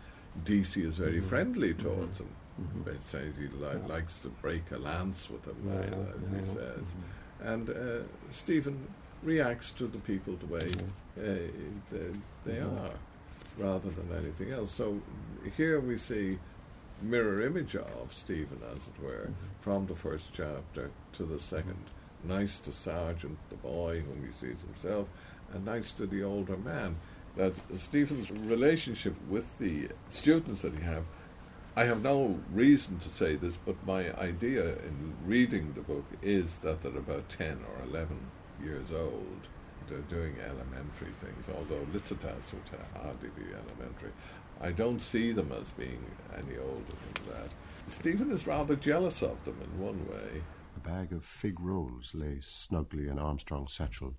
Deasy 0.46 0.84
is 0.84 0.98
very 0.98 1.22
Mhm. 1.22 1.26
friendly 1.26 1.74
Mhm. 1.74 1.80
towards 1.80 2.20
him. 2.20 2.30
Mhm. 2.62 2.88
It 2.88 3.02
says 3.04 3.34
he 3.38 3.48
li- 3.48 3.68
Yeah. 3.74 3.88
likes 3.88 4.22
to 4.22 4.30
break 4.30 4.70
a 4.72 4.78
lance 4.78 5.30
with 5.30 5.46
him, 5.46 5.56
Yeah, 5.66 5.80
as 5.80 6.32
yeah, 6.32 6.40
he 6.40 6.46
says. 6.56 6.96
And 7.40 7.70
uh, 7.70 8.04
Stephen 8.32 8.88
reacts 9.24 9.72
to 9.74 9.88
the 9.88 10.00
people 10.00 10.36
the 10.36 10.46
way 10.48 10.72
uh, 11.18 11.22
they, 11.92 12.08
they 12.46 12.58
Mhm. 12.60 12.80
are, 12.86 12.96
rather 13.58 13.90
than 13.90 14.12
anything 14.18 14.52
else. 14.52 14.72
So 14.74 15.02
here 15.58 15.80
we 15.80 15.98
see 15.98 16.40
mirror 17.02 17.42
image 17.42 17.76
of 17.76 18.14
Stephen, 18.16 18.62
as 18.76 18.88
it 18.88 19.02
were, 19.02 19.28
Mm-hmm. 19.28 19.62
from 19.62 19.88
the 19.88 19.96
first 19.96 20.32
chapter 20.34 20.92
to 21.14 21.24
the 21.26 21.40
second. 21.40 21.84
Nice 22.24 22.60
to 22.60 22.72
Sargent, 22.72 23.38
the 23.50 23.56
boy 23.56 24.02
whom 24.02 24.24
he 24.26 24.32
sees 24.34 24.62
himself, 24.62 25.08
and 25.54 25.66
nice 25.66 25.92
to 25.94 26.06
the 26.06 26.24
older 26.24 26.56
man. 26.58 26.96
That 27.36 27.54
Stephen's 27.76 28.30
relationship 28.30 29.16
with 29.30 29.58
the 29.58 29.90
students 30.10 30.62
that 30.62 30.74
he 30.76 30.82
have 30.82 31.06
I 31.76 31.86
have 31.86 32.04
no 32.04 32.38
reason 32.52 33.00
to 33.00 33.08
say 33.10 33.38
this, 33.38 33.56
but 33.66 33.78
my 33.88 34.14
idea 34.20 34.74
in 34.80 35.14
reading 35.26 35.72
the 35.74 35.80
book 35.82 36.04
is 36.22 36.58
that 36.58 36.84
they're 36.84 36.98
about 36.98 37.30
10 37.30 37.60
or 37.66 37.84
11 37.90 38.18
years 38.64 38.92
old. 38.92 39.48
They're 39.88 40.00
doing 40.02 40.36
elementary 40.40 41.12
things, 41.20 41.46
although 41.56 41.86
Lycidas 41.94 42.54
would 42.54 42.80
hardly 42.94 43.30
be 43.30 43.54
elementary. 43.54 44.12
I 44.62 44.72
don't 44.72 45.02
see 45.02 45.32
them 45.32 45.52
as 45.52 45.70
being 45.72 46.06
any 46.34 46.58
older 46.58 46.96
than 47.14 47.34
that. 47.34 47.50
Stephen 47.88 48.32
is 48.32 48.48
rather 48.48 48.76
jealous 48.76 49.22
of 49.22 49.44
them 49.44 49.58
in 49.62 49.80
one 49.80 50.08
way. 50.08 50.44
A 50.78 50.80
bag 50.80 51.12
of 51.12 51.26
fig 51.26 51.60
rolls 51.60 52.14
lay 52.14 52.38
snugly 52.42 53.08
in 53.08 53.20
Armstrong's 53.20 53.74
satchel. 53.74 54.16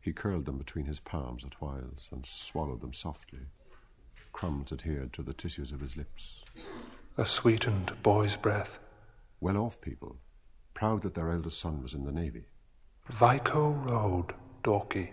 He 0.00 0.12
curled 0.12 0.46
them 0.46 0.58
between 0.58 0.86
his 0.86 1.00
palms 1.00 1.44
at 1.44 1.60
whiles 1.60 2.08
and 2.10 2.26
swallowed 2.26 2.80
them 2.80 2.92
softly. 2.92 3.46
Crumbs 4.32 4.72
adhered 4.72 5.12
to 5.12 5.22
the 5.22 5.32
tissues 5.32 5.70
of 5.70 5.80
his 5.80 5.96
lips. 5.96 6.44
A 7.16 7.24
sweetened 7.24 8.02
boy's 8.02 8.36
breath. 8.36 8.80
Well 9.40 9.56
off 9.58 9.80
people, 9.80 10.16
proud 10.72 11.02
that 11.02 11.14
their 11.14 11.30
eldest 11.30 11.60
son 11.60 11.82
was 11.82 11.94
in 11.94 12.04
the 12.04 12.12
Navy. 12.12 12.46
Vico 13.10 13.68
Road, 13.68 14.34
Dalkey. 14.62 15.10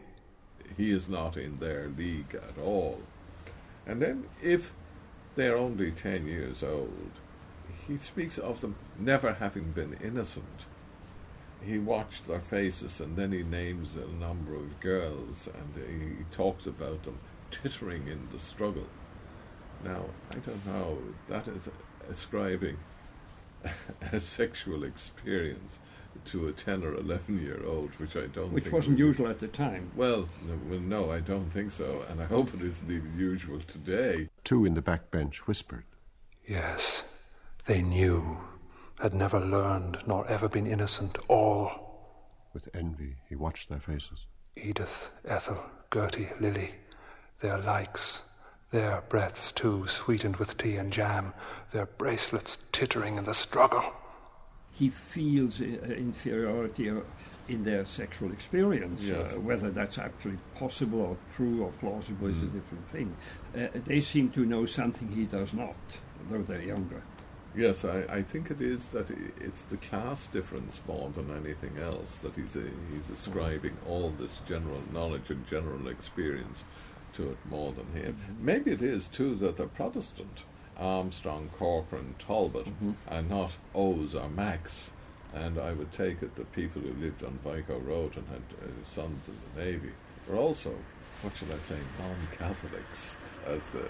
He 0.78 0.92
is 0.92 1.10
not 1.10 1.36
in 1.36 1.60
their 1.60 1.90
league 1.90 2.34
at 2.34 2.58
all. 2.64 3.02
And 3.86 4.02
then, 4.02 4.30
if 4.42 4.72
they're 5.36 5.58
only 5.58 5.92
ten 5.92 6.26
years 6.26 6.64
old, 6.64 7.12
he 7.86 7.98
speaks 7.98 8.38
of 8.38 8.62
them 8.62 8.76
never 8.98 9.34
having 9.34 9.72
been 9.72 9.98
innocent. 10.02 10.66
He 11.62 11.80
watched 11.80 12.28
their 12.28 12.40
faces 12.40 13.02
and 13.02 13.18
then 13.18 13.34
he 13.34 13.44
names 13.44 13.96
a 13.96 14.08
number 14.08 14.56
of 14.56 14.80
girls 14.80 15.48
and 15.54 15.76
he 15.76 16.24
talks 16.32 16.66
about 16.66 17.04
them 17.04 17.20
tittering 17.52 18.08
in 18.08 18.30
the 18.32 18.40
struggle. 18.40 18.88
Now, 19.84 20.06
I 20.32 20.36
don't 20.36 20.66
know, 20.66 20.98
that 21.28 21.48
is 21.50 21.68
ascribing 22.10 22.78
a 24.12 24.20
sexual 24.20 24.84
experience 24.84 25.80
to 26.26 26.48
a 26.48 26.52
10 26.52 26.84
or 26.84 26.94
11 26.96 27.40
year 27.42 27.62
old, 27.66 27.92
which 28.00 28.16
I 28.16 28.28
don't 28.28 28.52
Which 28.54 28.66
think 28.66 28.74
wasn't 28.76 28.98
would- 28.98 29.06
usual 29.06 29.28
at 29.28 29.40
the 29.40 29.48
time. 29.48 29.92
Well, 29.96 30.30
no, 30.48 30.60
well, 30.70 30.80
no, 30.80 31.12
I 31.12 31.20
don't 31.20 31.50
think 31.50 31.72
so, 31.72 32.04
and 32.10 32.22
I 32.22 32.26
hope 32.26 32.54
it 32.54 32.62
isn't 32.62 32.90
even 32.92 33.18
usual 33.18 33.60
today. 33.62 34.30
Two 34.44 34.66
in 34.66 34.74
the 34.74 34.82
back 34.82 35.10
bench 35.12 35.48
whispered. 35.48 35.86
Yes, 36.46 37.04
they 37.66 37.82
knew, 37.82 38.38
had 39.00 39.14
never 39.14 39.40
learned 39.40 40.00
nor 40.06 40.28
ever 40.28 40.48
been 40.50 40.68
innocent, 40.68 41.18
all. 41.28 41.88
With 42.54 42.68
envy, 42.74 43.16
he 43.30 43.36
watched 43.36 43.70
their 43.70 43.80
faces. 43.80 44.26
Edith, 44.56 45.10
Ethel, 45.26 45.64
Gertie, 45.94 46.30
Lily, 46.40 46.76
their 47.40 47.58
likes, 47.58 48.20
their 48.72 49.02
breaths 49.10 49.52
too, 49.52 49.88
sweetened 49.88 50.36
with 50.38 50.58
tea 50.58 50.76
and 50.76 50.92
jam, 50.92 51.34
their 51.72 51.86
bracelets 51.86 52.58
tittering 52.72 53.18
in 53.18 53.24
the 53.24 53.34
struggle. 53.34 53.94
He 54.82 54.90
feels 54.90 55.62
uh, 55.62 55.66
inferiority 56.08 56.90
uh, 56.90 57.02
in 57.48 57.64
their 57.64 57.86
sexual 57.86 58.32
experience. 58.32 59.04
Yes. 59.04 59.34
Uh, 59.34 59.40
whether 59.40 59.70
that's 59.70 60.00
actually 60.00 60.40
possible 60.56 61.02
or 61.02 61.18
true 61.36 61.64
or 61.66 61.72
plausible 61.80 62.30
is 62.30 62.42
a 62.42 62.48
different 62.48 62.88
thing. 62.88 63.16
Uh, 63.56 63.68
they 63.86 64.02
seem 64.02 64.32
to 64.32 64.44
know 64.44 64.66
something 64.66 65.08
he 65.12 65.26
does 65.26 65.54
not, 65.54 65.76
though 66.32 66.42
they're 66.42 66.64
younger. 66.76 67.04
Yes, 67.56 67.86
I, 67.86 67.98
I 68.10 68.22
think 68.24 68.50
it 68.50 68.60
is 68.60 68.86
that 68.88 69.12
it's 69.40 69.66
the 69.66 69.78
class 69.78 70.26
difference 70.26 70.82
more 70.88 71.12
than 71.18 71.30
anything 71.30 71.78
else 71.78 72.12
that 72.24 72.34
he's 72.36 72.56
a, 72.56 72.64
he's 72.92 73.10
ascribing 73.16 73.78
all 73.88 74.10
this 74.10 74.42
general 74.48 74.82
knowledge 74.92 75.30
and 75.30 75.46
general 75.46 75.90
experience 75.90 76.64
to 77.14 77.30
it 77.30 77.38
more 77.50 77.72
than 77.74 77.88
him. 77.94 78.18
Maybe 78.40 78.72
it 78.72 78.82
is 78.82 79.10
too 79.10 79.36
that 79.36 79.58
they're 79.58 79.68
Protestant, 79.68 80.44
Armstrong, 80.78 81.50
Corcoran, 81.58 82.16
Talbot, 82.20 82.68
and 83.08 83.30
not 83.30 83.56
O's 83.76 84.16
or 84.16 84.30
Macs. 84.30 84.90
And 85.34 85.60
I 85.60 85.74
would 85.74 85.92
take 85.94 86.22
it 86.22 86.36
that 86.36 86.52
people 86.52 86.82
who 86.82 86.94
lived 87.02 87.24
on 87.24 87.40
Vico 87.44 87.80
Road 87.80 88.18
and 88.18 88.28
had 88.28 88.44
uh, 88.62 88.68
sons 88.94 89.28
in 89.28 89.36
the 89.56 89.64
Navy 89.64 89.92
were 90.28 90.36
also, 90.36 90.74
what 91.22 91.36
shall 91.38 91.48
I 91.50 91.60
say, 91.70 91.78
non-Catholics, 92.00 93.18
as 93.46 93.70
the, 93.70 93.88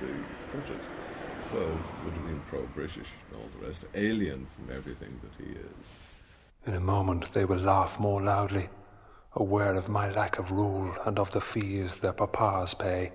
they 0.00 0.12
put 0.52 0.68
it. 0.70 0.80
So 1.50 1.58
would 2.04 2.14
have 2.14 2.26
been 2.26 2.42
pro-British 2.48 3.08
and 3.30 3.40
all 3.40 3.48
the 3.58 3.66
rest, 3.66 3.84
alien 3.94 4.46
from 4.54 4.74
everything 4.74 5.18
that 5.22 5.44
he 5.44 5.52
is. 5.52 6.66
In 6.66 6.74
a 6.74 6.80
moment 6.80 7.32
they 7.32 7.44
will 7.44 7.58
laugh 7.58 8.00
more 8.00 8.20
loudly, 8.20 8.68
aware 9.34 9.76
of 9.76 9.88
my 9.88 10.10
lack 10.10 10.38
of 10.38 10.50
rule 10.50 10.94
and 11.04 11.18
of 11.18 11.30
the 11.32 11.40
fees 11.40 11.96
their 11.96 12.12
papas 12.12 12.74
pay. 12.74 13.12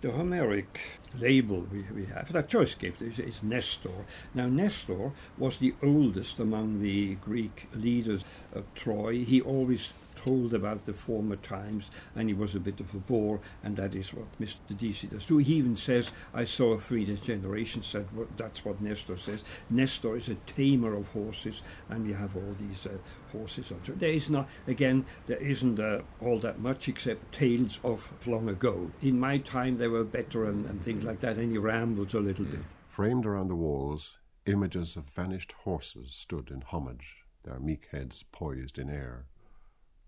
The 0.00 0.12
Homeric 0.12 0.80
label 1.18 1.66
we, 1.72 1.82
we 1.92 2.06
have, 2.06 2.32
that 2.32 2.48
choice 2.48 2.76
is, 2.80 3.18
is 3.18 3.42
Nestor. 3.42 4.06
Now, 4.32 4.46
Nestor 4.46 5.10
was 5.36 5.58
the 5.58 5.74
oldest 5.82 6.38
among 6.38 6.80
the 6.80 7.16
Greek 7.16 7.66
leaders 7.74 8.24
of 8.52 8.64
Troy. 8.76 9.24
He 9.24 9.40
always 9.40 9.92
told 10.24 10.54
about 10.54 10.84
the 10.84 10.92
former 10.92 11.36
times, 11.36 11.90
and 12.16 12.28
he 12.28 12.34
was 12.34 12.54
a 12.54 12.60
bit 12.60 12.80
of 12.80 12.94
a 12.94 12.98
bore, 12.98 13.40
and 13.62 13.76
that 13.76 13.94
is 13.94 14.12
what 14.12 14.26
Mr. 14.40 14.76
Deasy 14.76 15.06
does 15.06 15.24
too. 15.24 15.38
He 15.38 15.54
even 15.54 15.76
says, 15.76 16.10
I 16.34 16.44
saw 16.44 16.76
three 16.78 17.04
generations, 17.16 17.94
that's 18.36 18.64
what 18.64 18.80
Nestor 18.80 19.16
says. 19.16 19.44
Nestor 19.70 20.16
is 20.16 20.28
a 20.28 20.34
tamer 20.34 20.94
of 20.94 21.08
horses, 21.08 21.62
and 21.88 22.06
we 22.06 22.12
have 22.12 22.36
all 22.36 22.56
these 22.58 22.86
uh, 22.86 22.98
horses 23.32 23.72
on. 23.72 23.80
There 23.96 24.10
is 24.10 24.28
not, 24.30 24.48
again, 24.66 25.06
there 25.26 25.38
isn't 25.38 25.78
uh, 25.78 26.00
all 26.20 26.38
that 26.40 26.58
much 26.60 26.88
except 26.88 27.32
tales 27.32 27.78
of 27.84 28.10
long 28.26 28.48
ago. 28.48 28.90
In 29.02 29.18
my 29.18 29.38
time, 29.38 29.78
they 29.78 29.88
were 29.88 30.04
better 30.04 30.48
and, 30.48 30.66
and 30.66 30.82
things 30.82 31.04
like 31.04 31.20
that, 31.20 31.36
and 31.36 31.52
he 31.52 31.58
rambles 31.58 32.14
a 32.14 32.20
little 32.20 32.44
bit. 32.44 32.60
Framed 32.88 33.26
around 33.26 33.48
the 33.48 33.54
walls, 33.54 34.18
images 34.46 34.96
of 34.96 35.04
vanished 35.04 35.52
horses 35.52 36.12
stood 36.12 36.50
in 36.50 36.62
homage, 36.62 37.24
their 37.44 37.60
meek 37.60 37.88
heads 37.92 38.24
poised 38.32 38.78
in 38.78 38.90
air. 38.90 39.26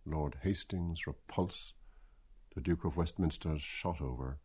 Lord 0.05 0.37
Hastings' 0.43 1.07
repulse, 1.07 1.75
the 2.55 2.61
Duke 2.61 2.85
of 2.85 2.97
Westminster's 2.97 3.63
Shotover, 3.63 4.37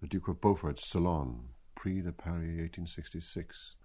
the 0.00 0.06
Duke 0.06 0.28
of 0.28 0.40
Beaufort's 0.40 0.86
Ceylon, 0.86 1.48
Prix 1.74 2.00
de 2.00 2.12
Paris 2.12 2.58
1866. 2.58 3.76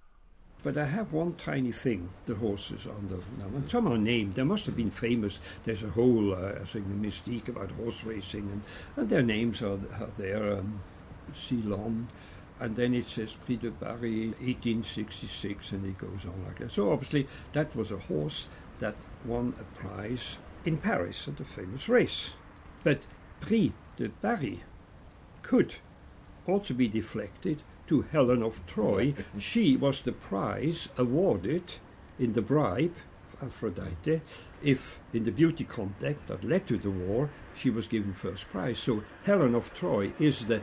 But 0.64 0.78
I 0.78 0.86
have 0.86 1.14
one 1.14 1.36
tiny 1.36 1.72
thing, 1.72 2.10
the 2.26 2.36
horses 2.36 2.88
on 2.88 3.08
the 3.08 3.18
now, 3.38 3.56
and 3.56 3.70
some 3.70 3.88
are 3.88 3.98
named. 3.98 4.36
They 4.36 4.44
must 4.44 4.66
have 4.66 4.76
been 4.76 4.90
famous. 4.90 5.40
There's 5.64 5.84
a 5.84 5.90
whole 5.90 6.34
uh, 6.34 6.54
I 6.62 6.66
think, 6.66 6.88
mystique 6.88 7.50
about 7.50 7.72
horse 7.72 8.04
racing, 8.04 8.50
and, 8.52 8.62
and 8.96 9.10
their 9.10 9.22
names 9.22 9.62
are, 9.62 9.80
are 10.00 10.12
there. 10.18 10.58
Um, 10.58 10.82
Ceylon, 11.34 12.08
and 12.60 12.76
then 12.76 12.94
it 12.94 13.06
says 13.06 13.34
Prix 13.46 13.58
de 13.58 13.72
Paris 13.72 14.34
1866, 14.40 15.72
and 15.74 15.86
it 15.86 15.98
goes 15.98 16.26
on 16.26 16.44
like 16.46 16.60
that. 16.60 16.72
So 16.72 16.92
obviously 16.92 17.28
that 17.54 17.76
was 17.76 17.92
a 17.92 17.98
horse 17.98 18.48
that 18.80 18.96
won 19.26 19.54
a 19.60 19.64
prize 19.80 20.38
in 20.66 20.78
Paris 20.78 21.28
at 21.28 21.38
the 21.38 21.46
famous 21.46 21.88
race. 21.88 22.32
But 22.84 23.02
Prix 23.40 23.74
de 23.98 24.10
Paris 24.10 24.60
could 25.42 25.76
also 26.48 26.74
be 26.74 26.88
deflected 26.88 27.62
to 27.88 28.02
Helen 28.12 28.44
of 28.44 28.66
Troy. 28.66 29.14
she 29.40 29.78
was 29.78 30.02
the 30.02 30.12
prize 30.12 30.90
awarded 30.98 31.76
in 32.20 32.34
the 32.34 32.42
bribe, 32.42 32.96
of 33.34 33.48
Aphrodite, 33.50 34.22
if 34.64 35.00
in 35.14 35.26
the 35.26 35.32
beauty 35.32 35.64
contest 35.64 36.20
that 36.28 36.44
led 36.44 36.66
to 36.68 36.78
the 36.78 36.90
war, 36.90 37.30
she 37.56 37.70
was 37.70 37.88
given 37.88 38.14
first 38.14 38.50
prize. 38.50 38.80
So 38.80 39.04
Helen 39.26 39.56
of 39.56 39.74
Troy 39.74 40.14
is 40.20 40.46
the 40.46 40.62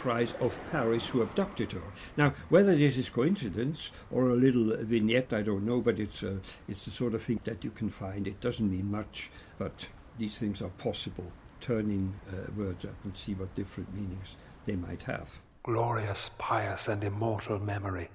prize 0.00 0.32
of 0.40 0.58
Paris 0.70 1.08
who 1.08 1.20
abducted 1.20 1.72
her. 1.72 1.82
Now, 2.16 2.32
whether 2.48 2.74
this 2.74 2.96
is 2.96 3.10
coincidence 3.10 3.92
or 4.10 4.30
a 4.30 4.34
little 4.34 4.74
vignette, 4.80 5.34
I 5.34 5.42
don't 5.42 5.66
know, 5.66 5.82
but 5.82 6.00
it's, 6.00 6.22
uh, 6.22 6.38
it's 6.66 6.86
the 6.86 6.90
sort 6.90 7.12
of 7.12 7.22
thing 7.22 7.40
that 7.44 7.62
you 7.62 7.70
can 7.70 7.90
find. 7.90 8.26
It 8.26 8.40
doesn't 8.40 8.70
mean 8.70 8.90
much, 8.90 9.30
but 9.58 9.86
these 10.18 10.38
things 10.38 10.62
are 10.62 10.70
possible. 10.78 11.30
Turning 11.60 12.14
uh, 12.30 12.50
words 12.56 12.86
up 12.86 12.94
and 13.04 13.14
see 13.14 13.34
what 13.34 13.54
different 13.54 13.94
meanings 13.94 14.36
they 14.64 14.74
might 14.74 15.02
have. 15.02 15.38
Glorious, 15.64 16.30
pious, 16.38 16.88
and 16.88 17.04
immortal 17.04 17.58
memory. 17.58 18.08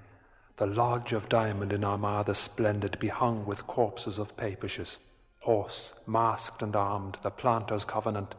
The 0.56 0.66
lodge 0.66 1.12
of 1.12 1.28
Diamond 1.28 1.72
in 1.72 1.84
Armagh 1.84 2.34
splendid 2.34 2.98
behung 3.00 3.44
with 3.44 3.68
corpses 3.68 4.18
of 4.18 4.36
papishes. 4.36 4.98
Horse, 5.38 5.92
masked 6.04 6.62
and 6.62 6.74
armed, 6.74 7.18
the 7.22 7.30
planter's 7.30 7.84
covenant. 7.84 8.34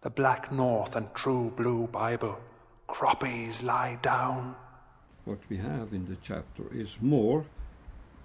The 0.00 0.10
black 0.10 0.50
north 0.50 0.96
and 0.96 1.14
true 1.14 1.52
blue 1.56 1.86
Bible. 1.86 2.40
Croppies 2.90 3.62
lie 3.62 3.98
down. 4.02 4.56
What 5.24 5.38
we 5.48 5.58
have 5.58 5.92
in 5.92 6.06
the 6.06 6.16
chapter 6.20 6.64
is 6.72 6.98
more 7.00 7.46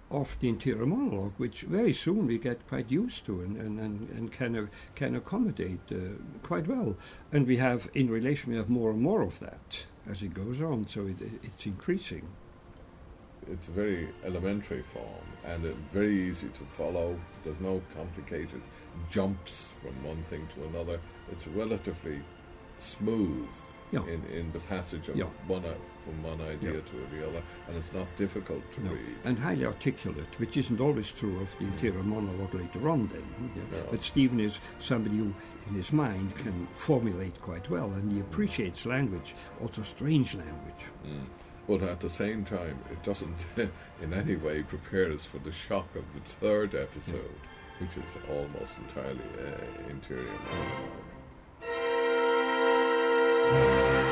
of 0.09 0.37
the 0.39 0.49
interior 0.49 0.85
monologue, 0.85 1.33
which 1.37 1.61
very 1.61 1.93
soon 1.93 2.27
we 2.27 2.37
get 2.39 2.67
quite 2.67 2.91
used 2.91 3.25
to 3.27 3.41
and, 3.41 3.57
and, 3.57 3.79
and, 3.79 4.09
and 4.09 4.31
can, 4.31 4.55
uh, 4.55 4.65
can 4.95 5.15
accommodate 5.15 5.79
uh, 5.91 6.15
quite 6.43 6.67
well. 6.67 6.97
And 7.31 7.45
we 7.47 7.57
have, 7.57 7.89
in 7.93 8.09
relation, 8.09 8.51
we 8.51 8.57
have 8.57 8.69
more 8.69 8.89
and 8.89 9.01
more 9.01 9.21
of 9.21 9.39
that 9.39 9.85
as 10.09 10.23
it 10.23 10.33
goes 10.33 10.61
on, 10.61 10.87
so 10.89 11.07
it, 11.07 11.17
it's 11.43 11.65
increasing. 11.65 12.27
It's 13.51 13.67
a 13.67 13.71
very 13.71 14.09
elementary 14.23 14.81
form 14.81 15.25
and 15.43 15.65
uh, 15.65 15.69
very 15.91 16.29
easy 16.29 16.49
to 16.49 16.63
follow. 16.65 17.19
There's 17.43 17.59
no 17.59 17.81
complicated 17.95 18.61
jumps 19.11 19.69
from 19.81 20.03
one 20.03 20.23
thing 20.23 20.47
to 20.55 20.65
another. 20.65 20.99
It's 21.31 21.47
relatively 21.47 22.21
smooth 22.79 23.47
Yeah. 23.91 24.01
in, 24.07 24.23
in 24.25 24.51
the 24.51 24.59
passage 24.61 25.07
of 25.09 25.15
Yeah. 25.15 25.25
one 25.47 25.61
from 26.03 26.23
one 26.23 26.41
idea 26.41 26.73
Yeah. 26.73 26.79
to 26.81 27.15
the 27.15 27.27
other, 27.27 27.41
and 27.67 27.77
it's 27.77 27.93
not 27.93 28.07
difficult 28.17 28.61
to 28.73 28.83
No. 28.83 28.91
read. 28.91 29.15
And 29.23 29.37
highly 29.39 29.65
articulate, 29.65 30.27
which 30.39 30.57
isn't 30.57 30.79
always 30.81 31.11
true 31.11 31.39
of 31.39 31.49
the 31.59 31.65
interior 31.65 32.03
monologue 32.03 32.53
later 32.53 32.89
on 32.89 33.07
then. 33.07 33.23
yeah. 33.55 33.79
No. 33.79 33.87
But 33.91 34.03
Stephen 34.03 34.39
is 34.39 34.59
somebody 34.79 35.17
who, 35.17 35.33
in 35.67 35.73
his 35.75 35.91
mind, 35.93 36.35
can 36.35 36.67
formulate 36.75 37.39
quite 37.41 37.69
well, 37.69 37.91
and 37.93 38.11
he 38.11 38.19
appreciates 38.19 38.85
language, 38.85 39.35
also 39.61 39.81
strange 39.83 40.33
language. 40.35 40.85
Mm. 41.05 41.25
But 41.67 41.81
at 41.81 41.99
the 41.99 42.09
same 42.09 42.43
time, 42.45 42.77
it 42.91 43.01
doesn't 43.03 43.37
in 44.01 44.13
any 44.13 44.35
way 44.35 44.61
prepare 44.63 45.11
us 45.11 45.25
for 45.25 45.39
the 45.39 45.51
shock 45.51 45.87
of 45.95 46.03
the 46.13 46.19
third 46.21 46.75
episode, 46.75 47.33
which 47.79 47.97
is 47.97 48.03
almost 48.29 48.77
entirely 48.77 49.19
uh, 49.39 49.89
interior 49.89 50.23
monologue 50.23 50.91
thank 53.51 53.93
you 53.93 54.04